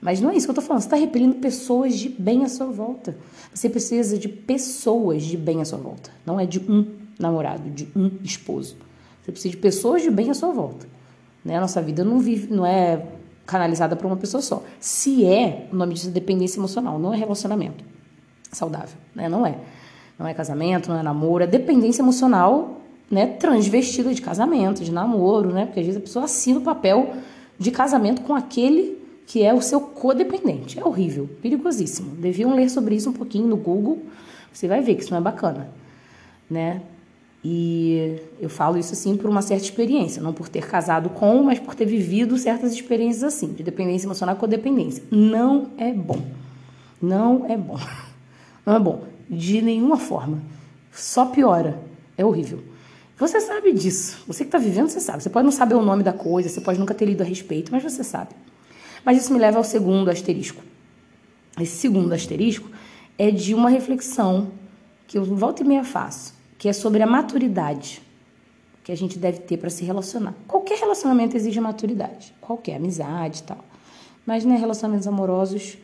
Mas 0.00 0.20
não 0.20 0.30
é 0.30 0.36
isso 0.36 0.46
que 0.46 0.50
eu 0.50 0.52
estou 0.52 0.64
falando. 0.64 0.82
Você 0.82 0.86
está 0.86 0.96
repelindo 0.96 1.36
pessoas 1.36 1.98
de 1.98 2.08
bem 2.08 2.44
à 2.44 2.48
sua 2.48 2.66
volta. 2.66 3.16
Você 3.52 3.68
precisa 3.68 4.18
de 4.18 4.28
pessoas 4.28 5.22
de 5.22 5.36
bem 5.36 5.60
à 5.60 5.64
sua 5.64 5.78
volta. 5.78 6.10
Não 6.24 6.38
é 6.38 6.46
de 6.46 6.58
um 6.58 6.86
namorado, 7.18 7.68
de 7.70 7.88
um 7.94 8.10
esposo. 8.22 8.76
Você 9.22 9.32
precisa 9.32 9.52
de 9.52 9.60
pessoas 9.60 10.02
de 10.02 10.10
bem 10.10 10.30
à 10.30 10.34
sua 10.34 10.52
volta. 10.52 10.86
Né? 11.44 11.56
A 11.56 11.60
nossa 11.60 11.82
vida 11.82 12.04
não 12.04 12.18
vive, 12.18 12.52
não 12.52 12.64
é 12.64 13.06
canalizada 13.50 13.96
para 13.96 14.06
uma 14.06 14.16
pessoa 14.16 14.40
só. 14.40 14.62
Se 14.78 15.26
é, 15.26 15.66
o 15.72 15.76
nome 15.76 15.94
disso 15.94 16.08
é 16.08 16.10
dependência 16.12 16.58
emocional, 16.58 16.98
não 16.98 17.12
é 17.12 17.16
relacionamento 17.16 17.84
saudável, 18.52 18.96
né? 19.14 19.28
Não 19.28 19.44
é. 19.44 19.56
Não 20.18 20.26
é 20.26 20.34
casamento, 20.34 20.90
não 20.90 20.98
é 20.98 21.02
namoro, 21.02 21.42
é 21.42 21.46
dependência 21.46 22.02
emocional, 22.02 22.80
né, 23.10 23.26
transvestida 23.26 24.14
de 24.14 24.22
casamento, 24.22 24.84
de 24.84 24.92
namoro, 24.92 25.50
né? 25.50 25.66
Porque 25.66 25.80
às 25.80 25.86
vezes 25.86 26.00
a 26.00 26.04
pessoa 26.04 26.24
assina 26.26 26.60
o 26.60 26.62
papel 26.62 27.14
de 27.58 27.70
casamento 27.70 28.22
com 28.22 28.34
aquele 28.34 28.98
que 29.26 29.42
é 29.42 29.52
o 29.52 29.62
seu 29.62 29.80
codependente. 29.80 30.78
É 30.78 30.84
horrível, 30.84 31.28
perigosíssimo. 31.40 32.10
Deviam 32.16 32.54
ler 32.54 32.68
sobre 32.68 32.94
isso 32.94 33.10
um 33.10 33.12
pouquinho 33.12 33.46
no 33.46 33.56
Google. 33.56 33.98
Você 34.52 34.68
vai 34.68 34.80
ver 34.80 34.94
que 34.94 35.02
isso 35.02 35.10
não 35.10 35.18
é 35.18 35.22
bacana, 35.22 35.68
né? 36.48 36.82
E 37.42 38.18
eu 38.38 38.50
falo 38.50 38.76
isso 38.76 38.92
assim 38.92 39.16
por 39.16 39.30
uma 39.30 39.40
certa 39.40 39.64
experiência, 39.64 40.22
não 40.22 40.32
por 40.32 40.48
ter 40.48 40.66
casado 40.66 41.08
com, 41.08 41.42
mas 41.42 41.58
por 41.58 41.74
ter 41.74 41.86
vivido 41.86 42.36
certas 42.36 42.72
experiências 42.72 43.24
assim, 43.24 43.52
de 43.52 43.62
dependência 43.62 44.06
emocional 44.06 44.34
com 44.34 44.40
codependência. 44.40 45.02
Não 45.10 45.70
é 45.78 45.92
bom. 45.92 46.22
Não 47.00 47.46
é 47.48 47.56
bom. 47.56 47.78
Não 48.66 48.76
é 48.76 48.78
bom. 48.78 49.04
De 49.28 49.62
nenhuma 49.62 49.96
forma. 49.96 50.42
Só 50.92 51.26
piora. 51.26 51.80
É 52.16 52.24
horrível. 52.24 52.62
Você 53.16 53.40
sabe 53.40 53.72
disso. 53.72 54.22
Você 54.26 54.44
que 54.44 54.48
está 54.48 54.58
vivendo, 54.58 54.88
você 54.88 55.00
sabe. 55.00 55.22
Você 55.22 55.30
pode 55.30 55.44
não 55.44 55.52
saber 55.52 55.74
o 55.74 55.82
nome 55.82 56.02
da 56.02 56.12
coisa, 56.12 56.48
você 56.48 56.60
pode 56.60 56.78
nunca 56.78 56.94
ter 56.94 57.06
lido 57.06 57.22
a 57.22 57.24
respeito, 57.24 57.72
mas 57.72 57.82
você 57.82 58.04
sabe. 58.04 58.30
Mas 59.04 59.18
isso 59.18 59.32
me 59.32 59.38
leva 59.38 59.58
ao 59.58 59.64
segundo 59.64 60.10
asterisco. 60.10 60.62
Esse 61.58 61.76
segundo 61.76 62.12
asterisco 62.12 62.70
é 63.18 63.30
de 63.30 63.54
uma 63.54 63.68
reflexão 63.68 64.52
que 65.06 65.18
eu 65.18 65.24
volta 65.24 65.62
e 65.62 65.66
meia 65.66 65.84
faço, 65.84 66.32
que 66.60 66.68
é 66.68 66.74
sobre 66.74 67.02
a 67.02 67.06
maturidade 67.06 68.02
que 68.84 68.92
a 68.92 68.94
gente 68.94 69.18
deve 69.18 69.38
ter 69.38 69.56
para 69.56 69.70
se 69.70 69.82
relacionar. 69.82 70.34
Qualquer 70.46 70.78
relacionamento 70.78 71.34
exige 71.34 71.58
maturidade, 71.58 72.34
qualquer 72.38 72.76
amizade 72.76 73.40
e 73.40 73.42
tal. 73.44 73.64
Mas 74.26 74.44
né, 74.44 74.56
relacionamentos 74.56 75.08
amorosos 75.08 75.78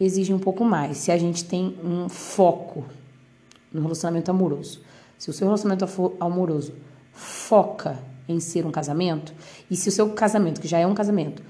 exigem 0.00 0.34
um 0.34 0.38
pouco 0.40 0.64
mais, 0.64 0.96
se 0.96 1.12
a 1.12 1.16
gente 1.16 1.44
tem 1.44 1.78
um 1.82 2.08
foco 2.08 2.84
no 3.72 3.80
relacionamento 3.82 4.28
amoroso. 4.28 4.80
Se 5.16 5.30
o 5.30 5.32
seu 5.32 5.46
relacionamento 5.46 6.16
amoroso 6.18 6.74
foca 7.12 7.96
em 8.28 8.40
ser 8.40 8.66
um 8.66 8.72
casamento, 8.72 9.32
e 9.70 9.76
se 9.76 9.88
o 9.88 9.92
seu 9.92 10.10
casamento, 10.10 10.60
que 10.60 10.66
já 10.66 10.80
é 10.80 10.86
um 10.88 10.94
casamento, 10.94 11.40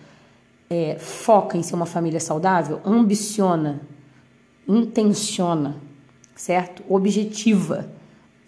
é, 0.68 0.98
foca 0.98 1.56
em 1.56 1.62
ser 1.62 1.74
uma 1.74 1.86
família 1.86 2.20
saudável, 2.20 2.82
ambiciona, 2.84 3.80
intenciona, 4.68 5.76
certo? 6.34 6.84
Objetiva 6.90 7.95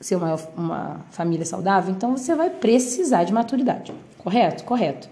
ser 0.01 0.17
uma, 0.17 0.37
uma 0.57 1.07
família 1.11 1.45
saudável, 1.45 1.93
então 1.93 2.17
você 2.17 2.35
vai 2.35 2.51
precisar 2.51 3.25
de 3.25 3.33
maturidade, 3.33 3.93
correto? 4.19 4.65
Correto. 4.65 5.09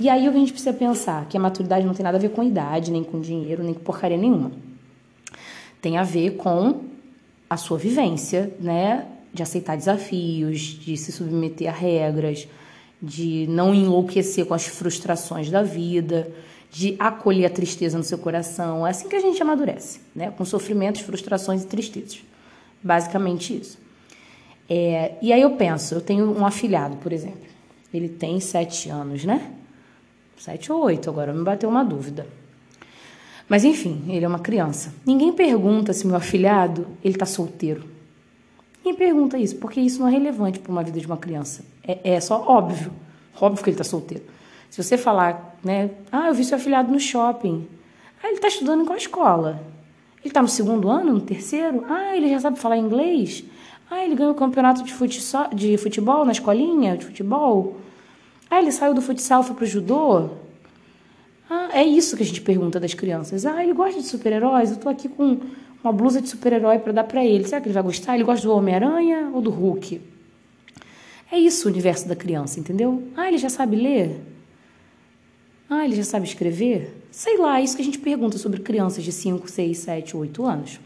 E 0.00 0.08
aí 0.08 0.26
a 0.26 0.32
gente 0.32 0.52
precisa 0.52 0.72
pensar 0.72 1.26
que 1.26 1.36
a 1.36 1.40
maturidade 1.40 1.86
não 1.86 1.94
tem 1.94 2.02
nada 2.02 2.16
a 2.16 2.20
ver 2.20 2.30
com 2.30 2.42
idade, 2.42 2.90
nem 2.90 3.04
com 3.04 3.20
dinheiro, 3.20 3.62
nem 3.62 3.74
com 3.74 3.80
porcaria 3.80 4.16
nenhuma. 4.16 4.50
Tem 5.80 5.98
a 5.98 6.02
ver 6.02 6.36
com 6.36 6.80
a 7.48 7.56
sua 7.56 7.78
vivência, 7.78 8.52
né? 8.58 9.06
De 9.32 9.42
aceitar 9.42 9.76
desafios, 9.76 10.60
de 10.60 10.96
se 10.96 11.12
submeter 11.12 11.68
a 11.68 11.72
regras, 11.72 12.48
de 13.00 13.46
não 13.48 13.74
enlouquecer 13.74 14.46
com 14.46 14.54
as 14.54 14.66
frustrações 14.66 15.50
da 15.50 15.62
vida, 15.62 16.28
de 16.70 16.96
acolher 16.98 17.46
a 17.46 17.50
tristeza 17.50 17.96
no 17.96 18.02
seu 18.02 18.18
coração. 18.18 18.84
É 18.84 18.90
assim 18.90 19.08
que 19.08 19.14
a 19.14 19.20
gente 19.20 19.40
amadurece, 19.40 20.00
né? 20.14 20.32
Com 20.32 20.44
sofrimentos, 20.44 21.02
frustrações 21.02 21.62
e 21.62 21.66
tristezas. 21.66 22.20
Basicamente 22.82 23.56
isso. 23.56 23.83
É, 24.68 25.14
e 25.20 25.32
aí 25.32 25.42
eu 25.42 25.50
penso, 25.52 25.94
eu 25.94 26.00
tenho 26.00 26.30
um 26.30 26.46
afilhado, 26.46 26.96
por 26.96 27.12
exemplo. 27.12 27.42
Ele 27.92 28.08
tem 28.08 28.40
sete 28.40 28.88
anos, 28.88 29.24
né? 29.24 29.52
Sete 30.36 30.72
ou 30.72 30.82
oito, 30.82 31.08
agora 31.08 31.32
me 31.32 31.44
bateu 31.44 31.68
uma 31.68 31.84
dúvida. 31.84 32.26
Mas 33.48 33.64
enfim, 33.64 34.04
ele 34.08 34.24
é 34.24 34.28
uma 34.28 34.38
criança. 34.38 34.92
Ninguém 35.06 35.32
pergunta 35.32 35.92
se 35.92 36.06
meu 36.06 36.16
afilhado 36.16 36.86
ele 37.04 37.14
está 37.14 37.26
solteiro. 37.26 37.84
Ninguém 38.84 38.98
pergunta 38.98 39.38
isso, 39.38 39.56
porque 39.56 39.80
isso 39.80 40.00
não 40.00 40.08
é 40.08 40.10
relevante 40.10 40.58
para 40.58 40.72
uma 40.72 40.82
vida 40.82 40.98
de 40.98 41.06
uma 41.06 41.16
criança. 41.16 41.64
É, 41.86 42.14
é 42.14 42.20
só 42.20 42.42
óbvio. 42.46 42.92
Óbvio 43.40 43.62
que 43.62 43.70
ele 43.70 43.74
está 43.74 43.84
solteiro. 43.84 44.24
Se 44.70 44.82
você 44.82 44.96
falar, 44.96 45.56
né? 45.62 45.90
Ah, 46.10 46.28
eu 46.28 46.34
vi 46.34 46.44
seu 46.44 46.56
afilhado 46.56 46.90
no 46.90 46.98
shopping. 46.98 47.66
Ah, 48.22 48.26
ele 48.26 48.36
está 48.36 48.48
estudando 48.48 48.82
em 48.82 48.84
qual 48.84 48.96
escola? 48.96 49.62
Ele 50.20 50.30
está 50.30 50.42
no 50.42 50.48
segundo 50.48 50.88
ano, 50.88 51.12
no 51.12 51.20
terceiro? 51.20 51.84
Ah, 51.88 52.16
ele 52.16 52.28
já 52.28 52.40
sabe 52.40 52.58
falar 52.58 52.76
inglês? 52.76 53.44
Ah, 53.90 54.04
ele 54.04 54.14
ganhou 54.14 54.32
o 54.32 54.36
campeonato 54.36 54.82
de, 54.82 54.92
futsal, 54.92 55.48
de 55.54 55.76
futebol 55.76 56.24
na 56.24 56.32
escolinha 56.32 56.96
de 56.96 57.04
futebol? 57.04 57.76
Ah, 58.50 58.60
ele 58.60 58.72
saiu 58.72 58.94
do 58.94 59.02
futsal 59.02 59.42
e 59.42 59.44
foi 59.44 59.56
pro 59.56 59.66
judô? 59.66 60.30
Ah, 61.48 61.68
é 61.72 61.84
isso 61.84 62.16
que 62.16 62.22
a 62.22 62.26
gente 62.26 62.40
pergunta 62.40 62.80
das 62.80 62.94
crianças. 62.94 63.44
Ah, 63.44 63.62
ele 63.62 63.72
gosta 63.72 64.00
de 64.00 64.06
super-heróis? 64.06 64.70
Eu 64.70 64.78
tô 64.78 64.88
aqui 64.88 65.08
com 65.08 65.38
uma 65.82 65.92
blusa 65.92 66.20
de 66.20 66.28
super-herói 66.28 66.78
para 66.78 66.92
dar 66.92 67.04
para 67.04 67.24
ele. 67.24 67.44
Será 67.44 67.60
que 67.60 67.66
ele 67.66 67.74
vai 67.74 67.82
gostar? 67.82 68.14
Ele 68.14 68.24
gosta 68.24 68.46
do 68.46 68.54
Homem-Aranha 68.54 69.30
ou 69.34 69.42
do 69.42 69.50
Hulk? 69.50 70.00
É 71.30 71.38
isso 71.38 71.68
o 71.68 71.70
universo 71.70 72.08
da 72.08 72.16
criança, 72.16 72.58
entendeu? 72.58 73.02
Ah, 73.16 73.28
ele 73.28 73.38
já 73.38 73.48
sabe 73.48 73.76
ler? 73.76 74.20
Ah, 75.68 75.84
ele 75.84 75.96
já 75.96 76.04
sabe 76.04 76.26
escrever? 76.26 76.94
Sei 77.10 77.38
lá, 77.38 77.60
é 77.60 77.64
isso 77.64 77.76
que 77.76 77.82
a 77.82 77.84
gente 77.84 77.98
pergunta 77.98 78.38
sobre 78.38 78.60
crianças 78.60 79.02
de 79.02 79.12
5, 79.12 79.50
6, 79.50 79.78
7, 79.78 80.16
8 80.16 80.44
anos. 80.44 80.80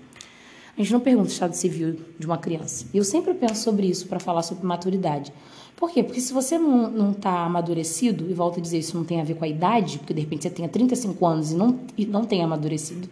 A 0.79 0.83
gente 0.83 0.93
não 0.93 1.01
pergunta 1.01 1.29
o 1.29 1.33
estado 1.33 1.55
civil 1.55 1.97
de 2.17 2.25
uma 2.25 2.39
criança. 2.39 2.87
E 2.95 2.99
eu 2.99 3.03
sempre 3.03 3.35
penso 3.35 3.65
sobre 3.65 3.89
isso 3.89 4.07
para 4.07 4.21
falar 4.21 4.45
sobre 4.45 4.65
maturidade. 4.65 5.33
Por 5.75 5.91
quê? 5.91 6.05
Porque 6.05 6.21
se 6.21 6.33
você 6.33 6.57
não 6.57 7.11
está 7.11 7.45
amadurecido, 7.45 8.31
e 8.31 8.33
volto 8.33 8.61
a 8.61 8.63
dizer, 8.63 8.79
isso 8.79 8.97
não 8.97 9.05
tem 9.05 9.21
a 9.21 9.25
ver 9.25 9.35
com 9.35 9.45
a 9.45 9.49
idade, 9.49 9.99
porque 9.99 10.15
de 10.15 10.21
repente 10.21 10.45
você 10.45 10.51
tenha 10.51 10.69
35 10.69 11.27
anos 11.27 11.51
e 11.51 11.57
não, 11.57 11.81
e 11.97 12.07
não 12.07 12.25
tem 12.25 12.45
amadurecido. 12.45 13.09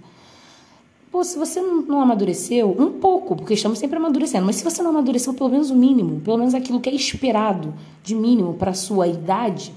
Pô, 1.11 1.25
se 1.25 1.37
você 1.37 1.61
não, 1.61 1.83
não 1.83 2.01
amadureceu, 2.01 2.71
um 2.79 3.01
pouco, 3.01 3.35
porque 3.35 3.55
estamos 3.55 3.81
sempre 3.81 3.97
amadurecendo, 3.97 4.47
mas 4.47 4.57
se 4.57 4.65
você 4.65 4.81
não 4.81 4.91
amadureceu 4.91 5.35
pelo 5.35 5.51
menos 5.51 5.69
o 5.69 5.75
mínimo, 5.75 6.21
pelo 6.21 6.39
menos 6.39 6.55
aquilo 6.55 6.79
que 6.79 6.89
é 6.89 6.95
esperado 6.95 7.75
de 8.01 8.15
mínimo 8.15 8.55
para 8.55 8.75
sua 8.75 9.09
idade, 9.09 9.73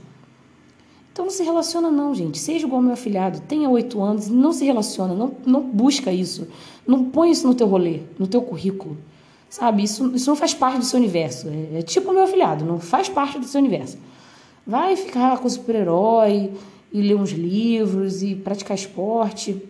então 1.20 1.26
não 1.26 1.34
se 1.34 1.44
relaciona 1.44 1.92
não, 1.92 2.16
gente. 2.16 2.40
Seja 2.40 2.66
igual 2.66 2.78
ao 2.78 2.82
meu 2.82 2.94
afilhado, 2.94 3.42
tenha 3.42 3.70
oito 3.70 4.02
anos, 4.02 4.30
não 4.30 4.54
se 4.54 4.64
relaciona, 4.64 5.14
não, 5.14 5.36
não 5.46 5.62
busca 5.62 6.14
isso. 6.14 6.48
Não 6.88 7.04
põe 7.04 7.30
isso 7.32 7.46
no 7.46 7.54
teu 7.54 7.68
rolê, 7.68 8.04
no 8.18 8.26
teu 8.26 8.42
currículo. 8.42 8.98
Sabe? 9.50 9.84
Isso, 9.84 10.16
isso 10.16 10.30
não 10.30 10.38
faz 10.38 10.54
parte 10.54 10.78
do 10.78 10.86
seu 10.86 10.98
universo. 10.98 11.50
É, 11.50 11.80
é 11.80 11.82
tipo 11.82 12.12
o 12.12 12.14
meu 12.14 12.24
afilhado, 12.24 12.64
não 12.64 12.80
faz 12.80 13.10
parte 13.10 13.38
do 13.38 13.46
seu 13.46 13.60
universo. 13.60 13.98
Vai 14.66 14.96
ficar 14.96 15.40
com 15.40 15.50
super-herói 15.50 16.54
e 16.90 17.02
ler 17.02 17.16
uns 17.16 17.32
livros 17.32 18.24
e 18.24 18.34
praticar 18.34 18.78
esporte. 18.78 19.62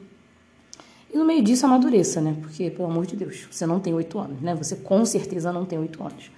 E 1.12 1.18
no 1.18 1.26
meio 1.26 1.42
disso 1.42 1.66
amadureça, 1.66 2.22
né? 2.22 2.38
Porque, 2.40 2.70
pelo 2.70 2.92
amor 2.92 3.08
de 3.08 3.16
Deus, 3.16 3.48
você 3.50 3.66
não 3.66 3.80
tem 3.80 3.92
oito 3.92 4.20
anos, 4.20 4.40
né? 4.40 4.54
Você 4.54 4.76
com 4.76 5.04
certeza 5.04 5.52
não 5.52 5.66
tem 5.66 5.80
oito 5.80 6.04
anos. 6.04 6.30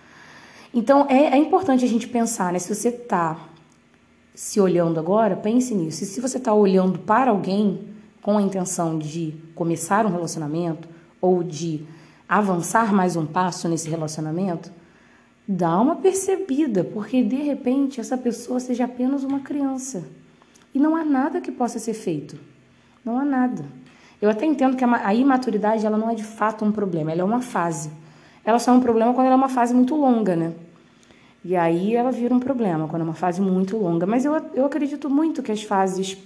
Então 0.73 1.05
é, 1.09 1.31
é 1.31 1.37
importante 1.37 1.83
a 1.83 1.87
gente 1.87 2.07
pensar, 2.07 2.53
né? 2.53 2.59
Se 2.59 2.73
você 2.73 2.87
está 2.87 3.50
se 4.33 4.59
olhando 4.59 4.99
agora, 4.99 5.35
pense 5.35 5.73
nisso. 5.75 6.03
E 6.03 6.07
se 6.07 6.21
você 6.21 6.37
está 6.37 6.53
olhando 6.53 6.99
para 6.99 7.31
alguém 7.31 7.81
com 8.21 8.37
a 8.37 8.41
intenção 8.41 8.97
de 8.97 9.35
começar 9.55 10.05
um 10.05 10.11
relacionamento 10.11 10.87
ou 11.19 11.43
de 11.43 11.85
avançar 12.27 12.93
mais 12.93 13.15
um 13.15 13.25
passo 13.25 13.67
nesse 13.67 13.89
relacionamento, 13.89 14.71
dá 15.47 15.79
uma 15.79 15.97
percebida, 15.97 16.83
porque 16.83 17.23
de 17.23 17.35
repente 17.35 17.99
essa 17.99 18.17
pessoa 18.17 18.59
seja 18.59 18.85
apenas 18.85 19.23
uma 19.23 19.41
criança. 19.41 20.07
E 20.73 20.79
não 20.79 20.95
há 20.95 21.03
nada 21.03 21.41
que 21.41 21.51
possa 21.51 21.77
ser 21.77 21.93
feito. 21.93 22.39
Não 23.03 23.19
há 23.19 23.25
nada. 23.25 23.65
Eu 24.21 24.29
até 24.29 24.45
entendo 24.45 24.77
que 24.77 24.85
a 24.85 25.13
imaturidade 25.13 25.85
ela 25.85 25.97
não 25.97 26.09
é 26.09 26.15
de 26.15 26.23
fato 26.23 26.63
um 26.63 26.71
problema, 26.71 27.11
ela 27.11 27.21
é 27.21 27.23
uma 27.25 27.41
fase. 27.41 27.91
Ela 28.45 28.59
só 28.59 28.71
é 28.71 28.75
um 28.75 28.79
problema 28.79 29.13
quando 29.13 29.25
ela 29.25 29.35
é 29.35 29.37
uma 29.37 29.49
fase 29.49 29.73
muito 29.73 29.95
longa, 29.95 30.35
né? 30.35 30.53
E 31.43 31.55
aí 31.55 31.95
ela 31.95 32.11
vira 32.11 32.33
um 32.33 32.39
problema 32.39 32.87
quando 32.87 33.01
é 33.01 33.05
uma 33.05 33.13
fase 33.13 33.41
muito 33.41 33.77
longa. 33.77 34.05
Mas 34.05 34.25
eu, 34.25 34.33
eu 34.53 34.65
acredito 34.65 35.09
muito 35.09 35.41
que 35.41 35.51
as 35.51 35.63
fases 35.63 36.17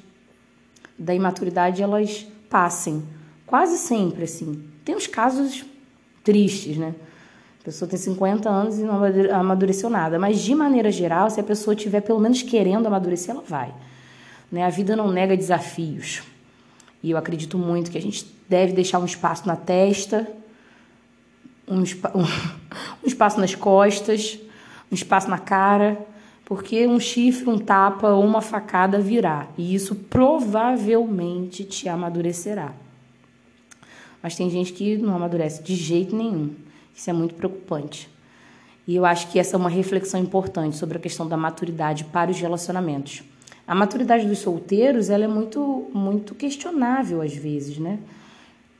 da 0.97 1.13
imaturidade 1.15 1.81
elas 1.81 2.27
passem. 2.49 3.03
Quase 3.45 3.77
sempre, 3.77 4.23
assim. 4.23 4.63
Tem 4.83 4.95
uns 4.95 5.07
casos 5.07 5.65
tristes, 6.23 6.77
né? 6.77 6.93
A 7.61 7.65
pessoa 7.65 7.89
tem 7.89 7.97
50 7.97 8.49
anos 8.49 8.77
e 8.77 8.83
não 8.83 9.01
amadureceu 9.33 9.89
nada. 9.89 10.19
Mas, 10.19 10.39
de 10.39 10.53
maneira 10.53 10.91
geral, 10.91 11.29
se 11.29 11.39
a 11.39 11.43
pessoa 11.43 11.73
estiver 11.73 12.01
pelo 12.01 12.19
menos 12.19 12.41
querendo 12.43 12.85
amadurecer, 12.85 13.33
ela 13.33 13.43
vai. 13.47 13.73
Né? 14.51 14.63
A 14.63 14.69
vida 14.69 14.95
não 14.95 15.11
nega 15.11 15.35
desafios. 15.35 16.21
E 17.01 17.11
eu 17.11 17.17
acredito 17.17 17.57
muito 17.57 17.89
que 17.89 17.97
a 17.97 18.01
gente 18.01 18.25
deve 18.47 18.73
deixar 18.73 18.99
um 18.99 19.05
espaço 19.05 19.47
na 19.47 19.55
testa, 19.55 20.27
um, 21.67 21.81
um 23.03 23.07
espaço 23.07 23.39
nas 23.39 23.55
costas, 23.55 24.39
um 24.91 24.95
espaço 24.95 25.29
na 25.29 25.37
cara, 25.37 25.97
porque 26.45 26.85
um 26.85 26.99
chifre, 26.99 27.49
um 27.49 27.57
tapa 27.57 28.09
ou 28.09 28.23
uma 28.23 28.41
facada 28.41 28.99
virá. 28.99 29.47
E 29.57 29.73
isso 29.73 29.95
provavelmente 29.95 31.63
te 31.63 31.89
amadurecerá. 31.89 32.73
Mas 34.21 34.35
tem 34.35 34.49
gente 34.49 34.73
que 34.73 34.97
não 34.97 35.15
amadurece 35.15 35.63
de 35.63 35.75
jeito 35.75 36.15
nenhum. 36.15 36.51
Isso 36.95 37.09
é 37.09 37.13
muito 37.13 37.35
preocupante. 37.35 38.09
E 38.87 38.95
eu 38.95 39.05
acho 39.05 39.31
que 39.31 39.39
essa 39.39 39.55
é 39.55 39.57
uma 39.57 39.69
reflexão 39.69 40.19
importante 40.19 40.77
sobre 40.77 40.97
a 40.97 41.01
questão 41.01 41.27
da 41.27 41.35
maturidade 41.35 42.05
para 42.05 42.29
os 42.29 42.39
relacionamentos. 42.39 43.23
A 43.67 43.73
maturidade 43.73 44.27
dos 44.27 44.39
solteiros 44.39 45.09
ela 45.09 45.23
é 45.23 45.27
muito, 45.27 45.89
muito 45.91 46.35
questionável 46.35 47.21
às 47.21 47.35
vezes, 47.35 47.79
né? 47.79 47.99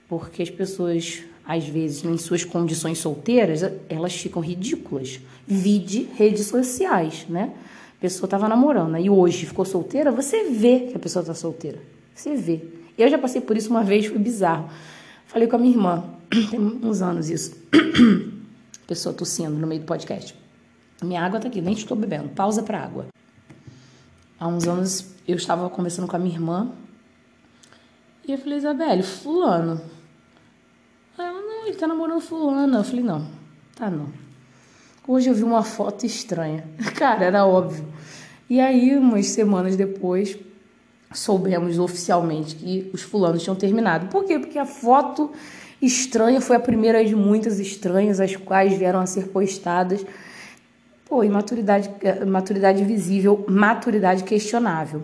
Porque 0.08 0.44
as 0.44 0.50
pessoas, 0.50 1.24
às 1.48 1.68
vezes, 1.68 2.04
em 2.04 2.18
suas 2.18 2.44
condições 2.44 2.98
solteiras, 2.98 3.62
elas 3.88 4.16
ficam 4.16 4.42
ridículas. 4.42 5.20
Vide 5.48 6.10
redes 6.16 6.48
sociais, 6.48 7.26
né? 7.30 7.54
A 7.98 8.02
pessoa 8.02 8.26
estava 8.26 8.50
namorando 8.50 8.98
e 8.98 9.10
hoje 9.10 9.46
ficou 9.46 9.64
solteira, 9.64 10.12
você 10.12 10.50
vê 10.50 10.88
que 10.88 10.96
a 10.96 11.00
pessoa 11.00 11.22
está 11.22 11.34
solteira. 11.34 11.80
Você 12.14 12.36
vê. 12.36 12.62
Eu 12.98 13.10
já 13.10 13.18
passei 13.18 13.42
por 13.42 13.56
isso 13.56 13.70
uma 13.70 13.84
vez, 13.84 14.08
foi 14.08 14.18
bizarro. 14.18 14.70
Falei 15.28 15.48
com 15.48 15.56
a 15.56 15.60
minha 15.60 15.74
irmã, 15.74 16.04
tem 16.50 16.60
uns 16.60 17.02
anos 17.02 17.30
isso. 17.30 17.56
Pessoa 18.88 19.14
tossindo 19.14 19.52
no 19.52 19.68
meio 19.68 19.82
do 19.82 19.86
podcast. 19.86 20.36
Minha 21.04 21.22
água 21.22 21.40
tá 21.40 21.48
aqui, 21.48 21.62
nem 21.62 21.74
estou 21.74 21.98
bebendo. 21.98 22.30
Pausa 22.30 22.64
para 22.64 22.80
água. 22.80 23.08
Há 24.40 24.48
uns 24.48 24.68
anos 24.68 25.08
eu 25.28 25.36
estava 25.36 25.70
conversando 25.70 26.08
com 26.08 26.16
a 26.16 26.20
minha 26.20 26.36
irmã 26.36 26.72
e 28.28 28.32
eu 28.32 28.38
falei, 28.38 28.58
Isabelle, 28.58 29.04
fulano. 29.04 29.82
Ele 31.66 31.76
tá 31.76 31.88
namorando 31.88 32.22
fulano. 32.22 32.78
Eu 32.78 32.84
falei, 32.84 33.04
não, 33.04 33.28
tá 33.76 33.90
não. 33.90 34.08
Hoje 35.08 35.30
eu 35.30 35.34
vi 35.34 35.44
uma 35.44 35.64
foto 35.64 36.06
estranha. 36.06 36.64
Cara, 36.96 37.26
era 37.26 37.46
óbvio. 37.46 37.86
E 38.50 38.60
aí, 38.60 38.96
umas 38.96 39.28
semanas 39.28 39.76
depois, 39.76 40.38
soubemos 41.12 41.80
oficialmente 41.80 42.56
que 42.56 42.90
os 42.94 43.02
fulanos 43.02 43.42
tinham 43.42 43.56
terminado. 43.56 44.08
Por 44.08 44.24
quê? 44.26 44.38
Porque 44.38 44.60
a 44.60 44.66
foto 44.66 45.32
estranha 45.82 46.40
foi 46.40 46.56
a 46.56 46.60
primeira 46.60 47.04
de 47.04 47.16
muitas 47.16 47.60
estranhas, 47.60 48.20
as 48.20 48.36
quais 48.36 48.78
vieram 48.78 49.00
a 49.00 49.06
ser 49.06 49.30
postadas. 49.30 50.06
Pô, 51.06 51.24
imaturidade, 51.24 51.90
maturidade 52.28 52.84
visível, 52.84 53.46
maturidade 53.48 54.24
questionável. 54.24 55.04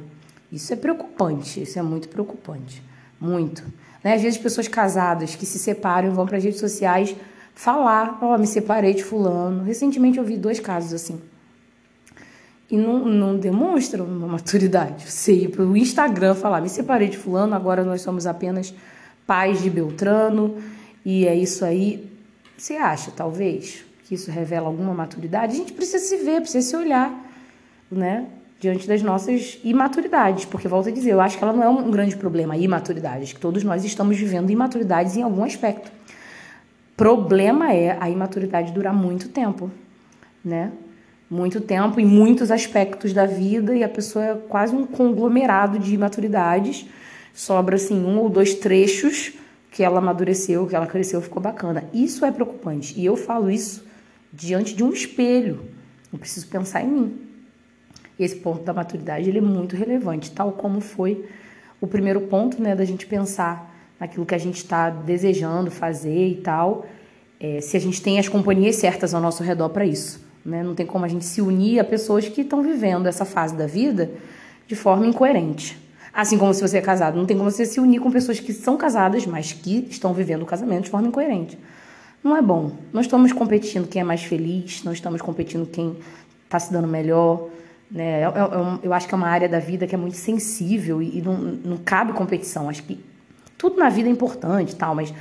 Isso 0.52 0.74
é 0.74 0.76
preocupante, 0.76 1.62
isso 1.62 1.80
é 1.80 1.82
muito 1.82 2.10
preocupante. 2.10 2.84
Muito. 3.20 3.64
Né? 4.04 4.16
Às 4.16 4.22
vezes 4.22 4.40
pessoas 4.40 4.68
casadas 4.68 5.36
que 5.36 5.46
se 5.46 5.60
separam 5.60 6.12
vão 6.12 6.26
para 6.26 6.38
as 6.38 6.44
redes 6.44 6.60
sociais 6.60 7.16
falar, 7.54 8.20
ó, 8.22 8.34
oh, 8.34 8.38
me 8.38 8.48
separei 8.48 8.94
de 8.94 9.04
fulano. 9.04 9.64
Recentemente 9.64 10.18
eu 10.18 10.24
vi 10.24 10.38
dois 10.38 10.60
casos 10.60 10.94
assim 10.94 11.20
e 12.72 12.78
não, 12.78 13.00
não 13.06 13.38
demonstram 13.38 14.06
uma 14.06 14.28
maturidade. 14.28 15.12
Você 15.12 15.34
ir 15.34 15.50
para 15.50 15.64
o 15.64 15.76
Instagram 15.76 16.34
falar, 16.34 16.62
me 16.62 16.70
separei 16.70 17.10
de 17.10 17.18
fulano, 17.18 17.54
agora 17.54 17.84
nós 17.84 18.02
somos 18.02 18.26
apenas 18.26 18.74
pais 19.28 19.62
de 19.62 19.70
Beltrano, 19.70 20.56
e 21.06 21.28
é 21.28 21.36
isso 21.36 21.66
aí. 21.66 22.10
Você 22.58 22.76
acha, 22.76 23.12
talvez, 23.12 23.84
que 24.06 24.16
isso 24.16 24.32
revela 24.32 24.68
alguma 24.68 24.94
maturidade? 24.94 25.54
A 25.54 25.58
gente 25.58 25.74
precisa 25.74 26.00
se 26.00 26.16
ver, 26.24 26.40
precisa 26.40 26.66
se 26.66 26.76
olhar, 26.76 27.14
né? 27.92 28.28
Diante 28.62 28.88
das 28.88 29.02
nossas 29.02 29.60
imaturidades, 29.64 30.46
porque 30.46 30.68
volto 30.68 30.88
a 30.88 30.92
dizer, 30.92 31.12
eu 31.12 31.20
acho 31.20 31.38
que 31.38 31.44
ela 31.44 31.52
não 31.52 31.64
é 31.64 31.68
um 31.68 31.92
grande 31.92 32.16
problema, 32.16 32.54
a 32.54 32.58
imaturidade, 32.58 33.24
acho 33.24 33.36
que 33.36 33.42
todos 33.42 33.64
nós 33.64 33.84
estamos 33.84 34.18
vivendo 34.18 34.50
imaturidades 34.52 35.18
em 35.18 35.24
algum 35.24 35.44
aspecto. 35.44 35.92
Problema 36.96 37.74
é 37.74 37.98
a 38.00 38.10
imaturidade 38.10 38.72
durar 38.72 38.94
muito 38.94 39.28
tempo, 39.30 39.70
né? 40.46 40.72
muito 41.32 41.62
tempo 41.62 41.98
em 41.98 42.06
muitos 42.06 42.52
aspectos 42.52 43.14
da 43.14 43.26
vida 43.26 43.74
e 43.74 43.86
a 43.86 43.90
pessoa 43.90 44.26
é 44.26 44.36
quase 44.50 44.76
um 44.76 44.86
conglomerado 44.86 45.80
de 45.80 45.98
maturidades. 45.98 46.86
Sobra 47.34 47.78
assim 47.78 48.04
um 48.04 48.20
ou 48.20 48.30
dois 48.30 48.54
trechos 48.56 49.32
que 49.72 49.82
ela 49.82 50.00
amadureceu, 50.00 50.68
que 50.68 50.76
ela 50.76 50.86
cresceu, 50.86 51.22
ficou 51.22 51.42
bacana. 51.42 51.86
Isso 51.94 52.26
é 52.26 52.32
preocupante. 52.32 53.00
E 53.00 53.06
eu 53.06 53.16
falo 53.16 53.50
isso 53.50 53.86
diante 54.34 54.76
de 54.76 54.84
um 54.84 54.92
espelho. 54.92 55.62
Eu 56.12 56.20
preciso 56.20 56.48
pensar 56.48 56.84
em 56.84 56.88
mim. 56.88 57.31
Esse 58.20 58.36
ponto 58.36 58.64
da 58.64 58.74
maturidade 58.74 59.30
ele 59.30 59.40
é 59.40 59.42
muito 59.42 59.76
relevante, 59.76 60.32
tal 60.32 60.52
como 60.52 60.80
foi 60.80 61.26
o 61.80 61.88
primeiro 61.88 62.22
ponto, 62.22 62.62
né, 62.62 62.76
da 62.76 62.86
gente 62.86 63.06
pensar 63.06 63.72
naquilo 64.00 64.26
que 64.26 64.36
a 64.36 64.38
gente 64.38 64.58
está 64.58 64.90
desejando 64.90 65.72
fazer 65.72 66.28
e 66.28 66.36
tal. 66.36 66.86
É, 67.40 67.60
se 67.60 67.76
a 67.76 67.80
gente 67.80 68.02
tem 68.02 68.20
as 68.20 68.28
companhias 68.28 68.76
certas 68.76 69.14
ao 69.14 69.22
nosso 69.22 69.44
redor 69.44 69.70
para 69.70 69.86
isso. 69.86 70.24
Né? 70.46 70.64
Não 70.64 70.76
tem 70.76 70.86
como 70.86 71.06
a 71.06 71.08
gente 71.08 71.26
se 71.26 71.42
unir 71.42 71.80
a 71.80 71.84
pessoas 71.84 72.28
que 72.28 72.42
estão 72.42 72.62
vivendo 72.62 73.08
essa 73.08 73.26
fase 73.26 73.56
da 73.56 73.66
vida 73.66 74.12
de 74.68 74.76
forma 74.76 75.06
incoerente. 75.06 75.78
Assim 76.14 76.38
como 76.38 76.54
se 76.54 76.62
você 76.62 76.78
é 76.78 76.82
casado, 76.82 77.18
não 77.18 77.26
tem 77.26 77.38
como 77.38 77.50
você 77.50 77.66
se 77.66 77.80
unir 77.80 78.00
com 78.00 78.12
pessoas 78.12 78.40
que 78.40 78.52
são 78.52 78.76
casadas, 78.76 79.26
mas 79.26 79.54
que 79.54 79.88
estão 79.90 80.14
vivendo 80.14 80.42
o 80.42 80.46
casamento 80.46 80.84
de 80.84 80.90
forma 80.90 81.08
incoerente. 81.08 81.58
Não 82.24 82.36
é 82.36 82.42
bom. 82.42 82.72
Nós 82.92 83.06
estamos 83.06 83.32
competindo 83.32 83.88
quem 83.88 84.02
é 84.02 84.06
mais 84.06 84.24
feliz, 84.24 84.84
nós 84.84 84.96
estamos 84.96 85.22
competindo 85.22 85.66
quem 85.66 85.96
está 86.44 86.60
se 86.60 86.72
dando 86.72 86.88
melhor. 86.88 87.48
Né? 87.92 88.26
Eu, 88.26 88.32
eu, 88.32 88.80
eu, 88.84 88.94
acho 88.94 89.08
que 89.08 89.14
é 89.14 89.18
uma 89.18 89.28
área 89.28 89.50
da 89.50 89.60
vida 89.60 89.86
que 89.86 89.94
é 89.94 89.98
muito 89.98 90.16
sensível 90.16 91.02
e, 91.02 91.18
e 91.18 91.22
não, 91.22 91.38
não 91.38 91.78
cabe 91.78 92.14
competição. 92.14 92.70
Acho 92.70 92.84
que 92.84 92.98
tudo 93.58 93.78
na 93.78 93.90
vida 93.90 94.08
é 94.08 94.12
importante, 94.12 94.76
tal, 94.76 94.96
mas 94.96 95.14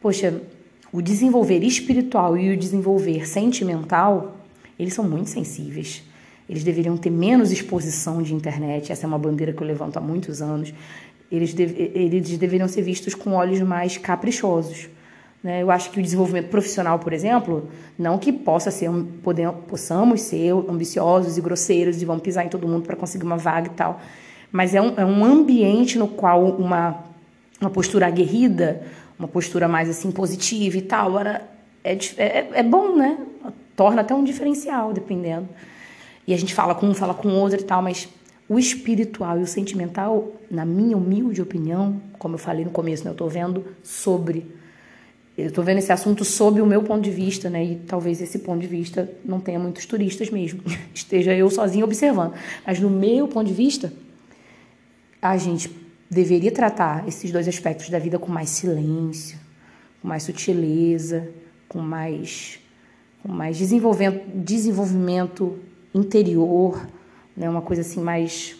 poxa, 0.00 0.40
o 0.92 1.02
desenvolver 1.02 1.62
espiritual 1.64 2.38
e 2.38 2.52
o 2.52 2.56
desenvolver 2.56 3.26
sentimental 3.26 4.36
eles 4.78 4.94
são 4.94 5.04
muito 5.04 5.30
sensíveis. 5.30 6.02
Eles 6.48 6.62
deveriam 6.62 6.96
ter 6.96 7.10
menos 7.10 7.50
exposição 7.50 8.22
de 8.22 8.34
internet. 8.34 8.92
Essa 8.92 9.06
é 9.06 9.08
uma 9.08 9.18
bandeira 9.18 9.52
que 9.52 9.62
eu 9.62 9.66
levanto 9.66 9.96
há 9.96 10.00
muitos 10.00 10.42
anos. 10.42 10.74
Eles, 11.30 11.54
deve, 11.54 11.90
eles 11.94 12.36
deveriam 12.36 12.68
ser 12.68 12.82
vistos 12.82 13.14
com 13.14 13.32
olhos 13.32 13.60
mais 13.60 13.96
caprichosos. 13.96 14.88
Né? 15.44 15.62
Eu 15.62 15.70
acho 15.70 15.90
que 15.90 16.00
o 16.00 16.02
desenvolvimento 16.02 16.48
profissional, 16.48 16.98
por 16.98 17.12
exemplo, 17.12 17.68
não 17.98 18.18
que 18.18 18.32
possa 18.32 18.70
ser, 18.70 18.90
podemos, 19.22 19.56
possamos 19.68 20.22
ser 20.22 20.52
ambiciosos 20.52 21.36
e 21.36 21.40
grosseiros 21.42 22.00
e 22.00 22.04
vamos 22.06 22.22
pisar 22.22 22.46
em 22.46 22.48
todo 22.48 22.66
mundo 22.66 22.86
para 22.86 22.96
conseguir 22.96 23.26
uma 23.26 23.36
vaga 23.36 23.68
e 23.68 23.74
tal, 23.74 24.00
mas 24.50 24.74
é 24.74 24.80
um, 24.80 24.94
é 24.96 25.04
um 25.04 25.22
ambiente 25.22 25.98
no 25.98 26.08
qual 26.08 26.42
uma, 26.42 27.04
uma 27.60 27.68
postura 27.68 28.06
aguerrida, 28.06 28.82
uma 29.18 29.28
postura 29.28 29.68
mais 29.68 29.90
assim 29.90 30.10
positiva 30.10 30.78
e 30.78 30.82
tal, 30.82 31.20
era, 31.20 31.46
é, 31.84 31.92
é, 32.16 32.48
é 32.54 32.62
bom, 32.62 32.96
né? 32.96 33.18
torna 33.76 34.00
até 34.00 34.14
um 34.14 34.24
diferencial, 34.24 34.92
dependendo. 34.92 35.48
E 36.26 36.32
a 36.32 36.38
gente 36.38 36.54
fala 36.54 36.74
com 36.74 36.86
um, 36.86 36.94
fala 36.94 37.12
com 37.12 37.28
outro 37.28 37.60
e 37.60 37.64
tal, 37.64 37.82
mas 37.82 38.08
o 38.48 38.58
espiritual 38.58 39.38
e 39.38 39.42
o 39.42 39.46
sentimental, 39.46 40.32
na 40.50 40.64
minha 40.64 40.96
humilde 40.96 41.42
opinião, 41.42 42.00
como 42.18 42.34
eu 42.34 42.38
falei 42.38 42.64
no 42.64 42.70
começo, 42.70 43.04
né, 43.04 43.10
eu 43.10 43.12
estou 43.12 43.28
vendo 43.28 43.64
sobre. 43.82 44.46
Eu 45.36 45.48
estou 45.48 45.64
vendo 45.64 45.78
esse 45.78 45.92
assunto 45.92 46.24
sob 46.24 46.60
o 46.60 46.66
meu 46.66 46.82
ponto 46.82 47.02
de 47.02 47.10
vista, 47.10 47.50
né? 47.50 47.64
E 47.64 47.76
talvez 47.76 48.20
esse 48.20 48.38
ponto 48.38 48.60
de 48.60 48.68
vista 48.68 49.10
não 49.24 49.40
tenha 49.40 49.58
muitos 49.58 49.84
turistas 49.84 50.30
mesmo. 50.30 50.62
Esteja 50.94 51.34
eu 51.34 51.50
sozinho 51.50 51.84
observando. 51.84 52.34
Mas 52.64 52.78
no 52.78 52.88
meu 52.88 53.26
ponto 53.26 53.46
de 53.48 53.54
vista, 53.54 53.92
a 55.20 55.36
gente 55.36 55.70
deveria 56.08 56.52
tratar 56.52 57.08
esses 57.08 57.32
dois 57.32 57.48
aspectos 57.48 57.90
da 57.90 57.98
vida 57.98 58.18
com 58.18 58.30
mais 58.30 58.50
silêncio, 58.50 59.36
com 60.00 60.06
mais 60.06 60.22
sutileza, 60.22 61.28
com 61.68 61.80
mais 61.80 62.60
mais 63.26 63.56
desenvolvimento, 63.56 64.22
desenvolvimento 64.34 65.58
interior, 65.94 66.86
né? 67.36 67.48
Uma 67.48 67.62
coisa 67.62 67.80
assim 67.80 68.00
mais 68.00 68.54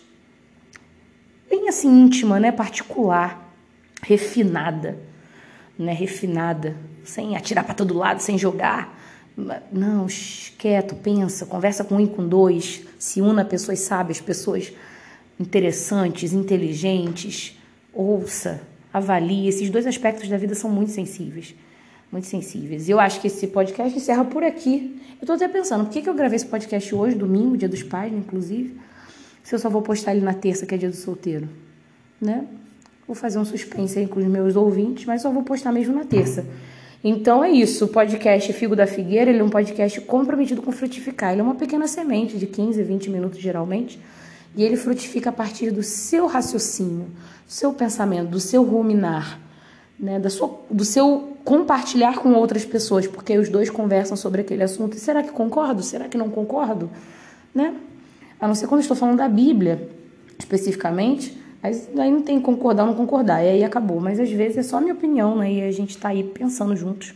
bem 1.48 1.68
assim 1.68 1.88
íntima, 1.88 2.40
né? 2.40 2.50
Particular, 2.50 3.54
refinada, 4.02 4.98
né? 5.78 5.92
Refinada, 5.92 6.76
sem 7.04 7.36
atirar 7.36 7.64
para 7.64 7.74
todo 7.74 7.94
lado, 7.94 8.20
sem 8.20 8.38
jogar. 8.38 9.00
Não, 9.72 10.06
quieto, 10.58 10.94
pensa, 10.94 11.44
conversa 11.44 11.82
com 11.82 11.96
um 11.96 12.00
e 12.00 12.06
com 12.06 12.26
dois, 12.26 12.82
se 12.98 13.20
una 13.20 13.44
pessoas 13.44 13.80
sábias, 13.80 14.20
pessoas 14.20 14.72
interessantes, 15.38 16.32
inteligentes, 16.32 17.58
ouça, 17.92 18.62
avalie. 18.92 19.48
Esses 19.48 19.68
dois 19.70 19.86
aspectos 19.86 20.28
da 20.28 20.36
vida 20.36 20.54
são 20.54 20.70
muito 20.70 20.92
sensíveis 20.92 21.54
muito 22.14 22.28
sensíveis. 22.28 22.88
Eu 22.88 23.00
acho 23.00 23.20
que 23.20 23.26
esse 23.26 23.48
podcast 23.48 23.96
encerra 23.96 24.24
por 24.24 24.44
aqui. 24.44 25.02
Eu 25.20 25.26
tô 25.26 25.32
até 25.32 25.48
pensando, 25.48 25.84
por 25.84 25.92
que, 25.92 26.00
que 26.00 26.08
eu 26.08 26.14
gravei 26.14 26.36
esse 26.36 26.46
podcast 26.46 26.94
hoje, 26.94 27.16
domingo, 27.16 27.56
dia 27.56 27.68
dos 27.68 27.82
pais, 27.82 28.12
inclusive, 28.12 28.78
se 29.42 29.52
eu 29.52 29.58
só 29.58 29.68
vou 29.68 29.82
postar 29.82 30.14
ele 30.14 30.24
na 30.24 30.32
terça, 30.32 30.64
que 30.64 30.72
é 30.76 30.78
dia 30.78 30.88
do 30.88 30.94
solteiro, 30.94 31.48
né? 32.20 32.46
Vou 33.06 33.14
fazer 33.14 33.38
um 33.38 33.44
suspense 33.44 33.98
aí 33.98 34.06
com 34.06 34.18
os 34.18 34.26
meus 34.26 34.56
ouvintes, 34.56 35.04
mas 35.04 35.22
só 35.22 35.30
vou 35.30 35.42
postar 35.42 35.72
mesmo 35.72 35.94
na 35.94 36.04
terça. 36.04 36.44
Então 37.02 37.44
é 37.44 37.50
isso, 37.50 37.84
o 37.84 37.88
podcast 37.88 38.50
Figo 38.54 38.74
da 38.74 38.86
Figueira, 38.86 39.30
ele 39.30 39.40
é 39.40 39.44
um 39.44 39.50
podcast 39.50 40.00
comprometido 40.00 40.62
com 40.62 40.72
frutificar. 40.72 41.32
Ele 41.32 41.42
é 41.42 41.44
uma 41.44 41.54
pequena 41.54 41.86
semente 41.86 42.38
de 42.38 42.46
15, 42.46 42.82
20 42.82 43.10
minutos 43.10 43.38
geralmente, 43.40 44.00
e 44.56 44.64
ele 44.64 44.74
frutifica 44.74 45.28
a 45.28 45.32
partir 45.32 45.70
do 45.70 45.82
seu 45.82 46.26
raciocínio, 46.26 47.04
do 47.46 47.52
seu 47.52 47.74
pensamento, 47.74 48.30
do 48.30 48.40
seu 48.40 48.62
ruminar, 48.62 49.38
né, 50.00 50.18
da 50.18 50.30
sua, 50.30 50.60
do 50.70 50.82
seu 50.82 51.36
compartilhar 51.44 52.16
com 52.16 52.32
outras 52.32 52.64
pessoas, 52.64 53.06
porque 53.06 53.36
os 53.36 53.50
dois 53.50 53.68
conversam 53.68 54.16
sobre 54.16 54.40
aquele 54.40 54.62
assunto. 54.62 54.96
E 54.96 55.00
será 55.00 55.22
que 55.22 55.30
concordo? 55.30 55.82
Será 55.82 56.08
que 56.08 56.16
não 56.16 56.30
concordo? 56.30 56.90
Né? 57.54 57.74
A 58.40 58.48
não 58.48 58.54
ser 58.54 58.66
quando 58.66 58.80
estou 58.80 58.96
falando 58.96 59.18
da 59.18 59.28
Bíblia, 59.28 59.90
especificamente, 60.38 61.36
aí 61.72 62.10
não 62.10 62.22
tem 62.22 62.40
concordar 62.40 62.82
ou 62.82 62.90
não 62.90 62.96
concordar, 62.96 63.42
e 63.42 63.48
aí 63.48 63.64
acabou. 63.64 64.00
Mas 64.00 64.20
às 64.20 64.30
vezes 64.30 64.58
é 64.58 64.62
só 64.62 64.76
a 64.76 64.80
minha 64.80 64.94
opinião, 64.94 65.36
né? 65.36 65.52
E 65.52 65.62
a 65.62 65.72
gente 65.72 65.90
está 65.90 66.08
aí 66.08 66.22
pensando 66.22 66.76
juntos. 66.76 67.14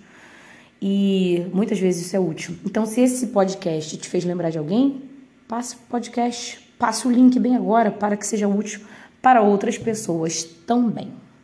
E 0.80 1.46
muitas 1.52 1.78
vezes 1.78 2.06
isso 2.06 2.16
é 2.16 2.20
útil. 2.20 2.54
Então, 2.64 2.86
se 2.86 3.00
esse 3.00 3.26
podcast 3.28 3.96
te 3.96 4.08
fez 4.08 4.24
lembrar 4.24 4.50
de 4.50 4.58
alguém, 4.58 5.02
passe 5.46 5.74
o 5.74 5.78
podcast, 5.90 6.60
passe 6.78 7.06
o 7.06 7.10
link 7.10 7.38
bem 7.38 7.56
agora 7.56 7.90
para 7.90 8.16
que 8.16 8.26
seja 8.26 8.46
útil 8.48 8.80
para 9.20 9.42
outras 9.42 9.76
pessoas 9.76 10.44
também. 10.44 11.12